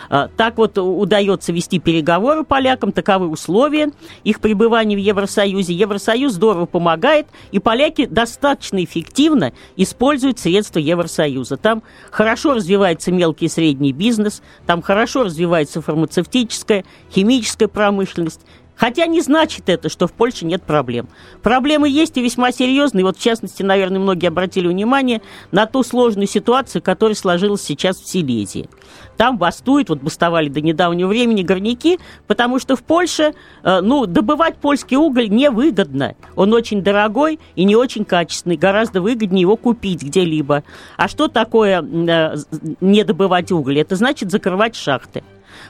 А, 0.10 0.30
так 0.36 0.58
вот 0.58 0.78
удается 0.78 1.52
вести 1.52 1.80
переговоры 1.80 2.44
полякам, 2.44 2.92
таковы 2.92 3.28
условия 3.28 3.92
их 4.24 4.40
пребывания 4.40 4.96
в 4.96 5.00
Евросоюзе. 5.00 5.74
Евросоюз 5.74 6.34
здорово 6.34 6.66
помогает, 6.66 7.28
и 7.52 7.60
поляки 7.60 8.06
достаточно 8.06 8.84
эффективно 8.84 9.54
используют 9.76 10.40
средства 10.40 10.80
Евросоюза. 10.80 11.58
Там 11.58 11.84
хорошо 12.12 12.54
развивается 12.54 13.12
мелкий 13.12 13.35
и 13.42 13.48
средний 13.48 13.94
бизнес, 13.94 14.42
там 14.66 14.82
хорошо 14.82 15.24
развивается 15.24 15.82
фармацевтическая, 15.82 16.86
химическая 17.12 17.68
промышленность, 17.68 18.42
Хотя 18.76 19.06
не 19.06 19.22
значит 19.22 19.70
это, 19.70 19.90
что 19.90 20.08
в 20.08 20.14
Польше 20.14 20.46
нет 20.46 20.64
проблем. 20.64 21.08
Проблемы 21.42 21.90
есть 21.90 22.18
и 22.18 22.22
весьма 22.22 22.52
серьезные. 22.52 23.06
Вот, 23.06 23.18
в 23.18 23.22
частности, 23.22 23.64
наверное, 23.64 24.00
многие 24.00 24.28
обратили 24.28 24.68
внимание 24.68 25.22
на 25.52 25.66
ту 25.66 25.84
сложную 25.84 26.28
ситуацию, 26.28 26.82
которая 26.82 27.16
сложилась 27.16 27.62
сейчас 27.62 27.98
в 27.98 28.08
Силезии. 28.08 28.70
Там 29.18 29.38
бастуют, 29.38 29.90
вот 29.90 30.02
бастовали 30.02 30.50
до 30.50 30.62
недавнего 30.62 31.08
времени 31.08 31.42
горняки, 31.42 32.00
потому 32.28 32.60
что 32.60 32.76
в 32.76 32.84
Польше, 32.84 33.34
э, 33.64 33.82
ну, 33.82 34.06
добывать 34.06 34.58
польский 34.58 34.98
уголь 34.98 35.30
невыгодно. 35.30 36.16
Он 36.36 36.54
очень 36.54 36.82
дорогой 36.82 37.40
и 37.56 37.64
не 37.64 37.76
очень 37.76 38.04
качественный. 38.04 38.58
Гораздо 38.58 39.02
выгоднее 39.02 39.42
его 39.42 39.56
купить 39.56 40.04
где-либо. 40.04 40.64
А 40.98 41.08
что 41.08 41.28
такое 41.28 41.82
э, 41.82 42.36
не 42.82 43.04
добывать 43.04 43.52
уголь? 43.52 43.80
Это 43.80 43.96
значит 43.96 44.32
закрывать 44.32 44.76
шахты. 44.76 45.24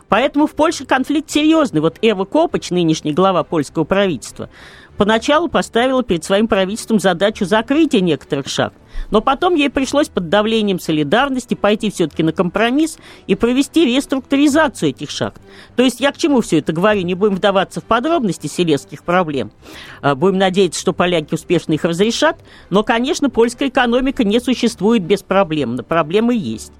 Поэтому 0.10 0.48
в 0.48 0.52
Польше 0.52 0.86
конфликт 0.86 1.30
серьезный. 1.30 1.82
Вот 1.82 1.98
Эва 2.02 2.26
Копач, 2.26 2.70
нынешний 2.70 3.14
глава 3.14 3.44
польского 3.44 3.84
правительства, 3.84 4.50
поначалу 4.98 5.48
поставила 5.48 6.04
перед 6.04 6.24
своим 6.24 6.48
правительством 6.48 7.00
задачу 7.00 7.46
закрытия 7.46 8.02
некоторых 8.02 8.48
шахт. 8.48 8.76
Но 9.12 9.22
потом 9.22 9.56
ей 9.56 9.70
пришлось 9.70 10.08
под 10.08 10.30
давлением 10.30 10.80
солидарности 10.80 11.54
пойти 11.54 11.92
все-таки 11.92 12.24
на 12.24 12.32
компромисс 12.32 12.98
и 13.28 13.36
провести 13.36 13.86
реструктуризацию 13.86 14.90
этих 14.90 15.10
шахт. 15.10 15.42
То 15.76 15.84
есть 15.84 16.00
я 16.00 16.12
к 16.12 16.18
чему 16.18 16.42
все 16.42 16.60
это 16.60 16.74
говорю? 16.74 17.02
Не 17.02 17.14
будем 17.14 17.36
вдаваться 17.36 17.82
в 17.82 17.84
подробности 17.84 18.48
селезских 18.48 19.04
проблем. 19.04 19.52
А, 20.02 20.16
будем 20.16 20.38
надеяться, 20.38 20.80
что 20.80 20.94
поляки 20.94 21.34
успешно 21.34 21.74
их 21.74 21.84
разрешат. 21.84 22.40
Но, 22.70 22.84
конечно, 22.84 23.30
польская 23.30 23.68
экономика 23.68 24.24
не 24.24 24.40
существует 24.40 25.04
без 25.04 25.24
проблем. 25.24 25.78
Проблемы 25.78 26.36
есть. 26.36 26.72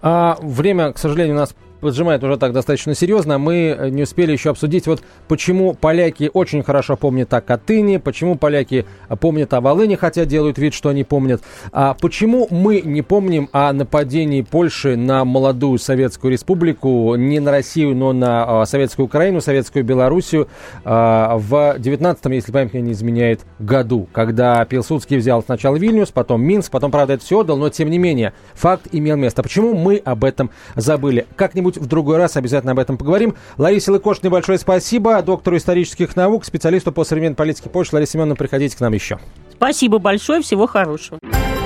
А, 0.00 0.36
время, 0.40 0.92
к 0.92 0.98
сожалению, 0.98 1.36
у 1.36 1.38
нас 1.38 1.54
поджимает 1.82 2.24
уже 2.24 2.38
так 2.38 2.52
достаточно 2.52 2.94
серьезно. 2.94 3.38
Мы 3.38 3.76
э, 3.78 3.88
не 3.90 4.04
успели 4.04 4.32
еще 4.32 4.50
обсудить, 4.50 4.86
вот 4.86 5.02
почему 5.28 5.74
поляки 5.74 6.30
очень 6.32 6.62
хорошо 6.62 6.96
помнят 6.96 7.34
о 7.34 7.40
Катыни, 7.40 7.98
почему 7.98 8.36
поляки 8.36 8.86
помнят 9.20 9.52
о 9.52 9.60
Волыне, 9.60 9.96
хотя 9.96 10.24
делают 10.24 10.56
вид, 10.58 10.72
что 10.72 10.88
они 10.88 11.04
помнят. 11.04 11.42
А 11.72 11.94
почему 11.94 12.46
мы 12.50 12.80
не 12.80 13.02
помним 13.02 13.48
о 13.52 13.72
нападении 13.72 14.42
Польши 14.42 14.96
на 14.96 15.24
молодую 15.24 15.78
Советскую 15.78 16.32
Республику, 16.32 17.14
не 17.16 17.40
на 17.40 17.50
Россию, 17.50 17.94
но 17.96 18.12
на 18.12 18.62
а, 18.62 18.66
Советскую 18.66 19.06
Украину, 19.06 19.40
Советскую 19.40 19.84
Белоруссию 19.84 20.48
а, 20.84 21.36
в 21.36 21.76
19-м, 21.78 22.32
если 22.32 22.52
память 22.52 22.72
мне 22.72 22.82
не 22.82 22.92
изменяет, 22.92 23.40
году, 23.58 24.08
когда 24.12 24.64
Пилсудский 24.64 25.16
взял 25.16 25.42
сначала 25.42 25.76
Вильнюс, 25.76 26.10
потом 26.10 26.42
Минск, 26.42 26.70
потом, 26.70 26.90
правда, 26.90 27.14
это 27.14 27.24
все 27.24 27.40
отдал, 27.40 27.56
но 27.56 27.68
тем 27.68 27.90
не 27.90 27.98
менее, 27.98 28.32
факт 28.54 28.86
имел 28.92 29.16
место. 29.16 29.42
Почему 29.42 29.74
мы 29.74 29.96
об 29.96 30.24
этом 30.24 30.50
забыли? 30.76 31.26
Как-нибудь 31.36 31.71
как-нибудь 31.72 31.76
в 31.76 31.86
другой 31.86 32.18
раз 32.18 32.36
обязательно 32.36 32.72
об 32.72 32.78
этом 32.78 32.96
поговорим. 32.96 33.34
Ларисе 33.58 33.90
Лыкошиной 33.90 34.30
большое 34.30 34.58
спасибо, 34.58 35.22
доктору 35.22 35.56
исторических 35.56 36.16
наук, 36.16 36.44
специалисту 36.44 36.92
по 36.92 37.04
современной 37.04 37.36
политике 37.36 37.68
Польши. 37.68 37.94
Лариса 37.94 38.12
Семеновна, 38.12 38.36
приходите 38.36 38.76
к 38.76 38.80
нам 38.80 38.92
еще. 38.92 39.18
Спасибо 39.52 39.98
большое, 39.98 40.42
всего 40.42 40.66
хорошего. 40.66 41.18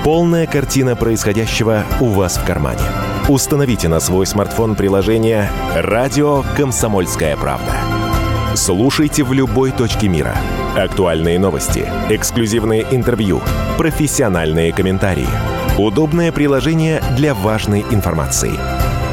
Полная 0.03 0.45
картина 0.45 0.95
происходящего 0.95 1.83
у 1.99 2.05
вас 2.05 2.37
в 2.37 2.45
кармане. 2.45 2.81
Установите 3.27 3.89
на 3.89 3.99
свой 3.99 4.25
смартфон 4.25 4.75
приложение 4.75 5.49
«Радио 5.75 6.43
Комсомольская 6.55 7.35
правда». 7.35 7.73
Слушайте 8.55 9.23
в 9.23 9.33
любой 9.33 9.71
точке 9.71 10.07
мира. 10.07 10.35
Актуальные 10.77 11.37
новости, 11.37 11.85
эксклюзивные 12.09 12.85
интервью, 12.91 13.41
профессиональные 13.77 14.71
комментарии. 14.71 15.27
Удобное 15.77 16.31
приложение 16.31 17.01
для 17.17 17.33
важной 17.33 17.81
информации– 17.91 18.53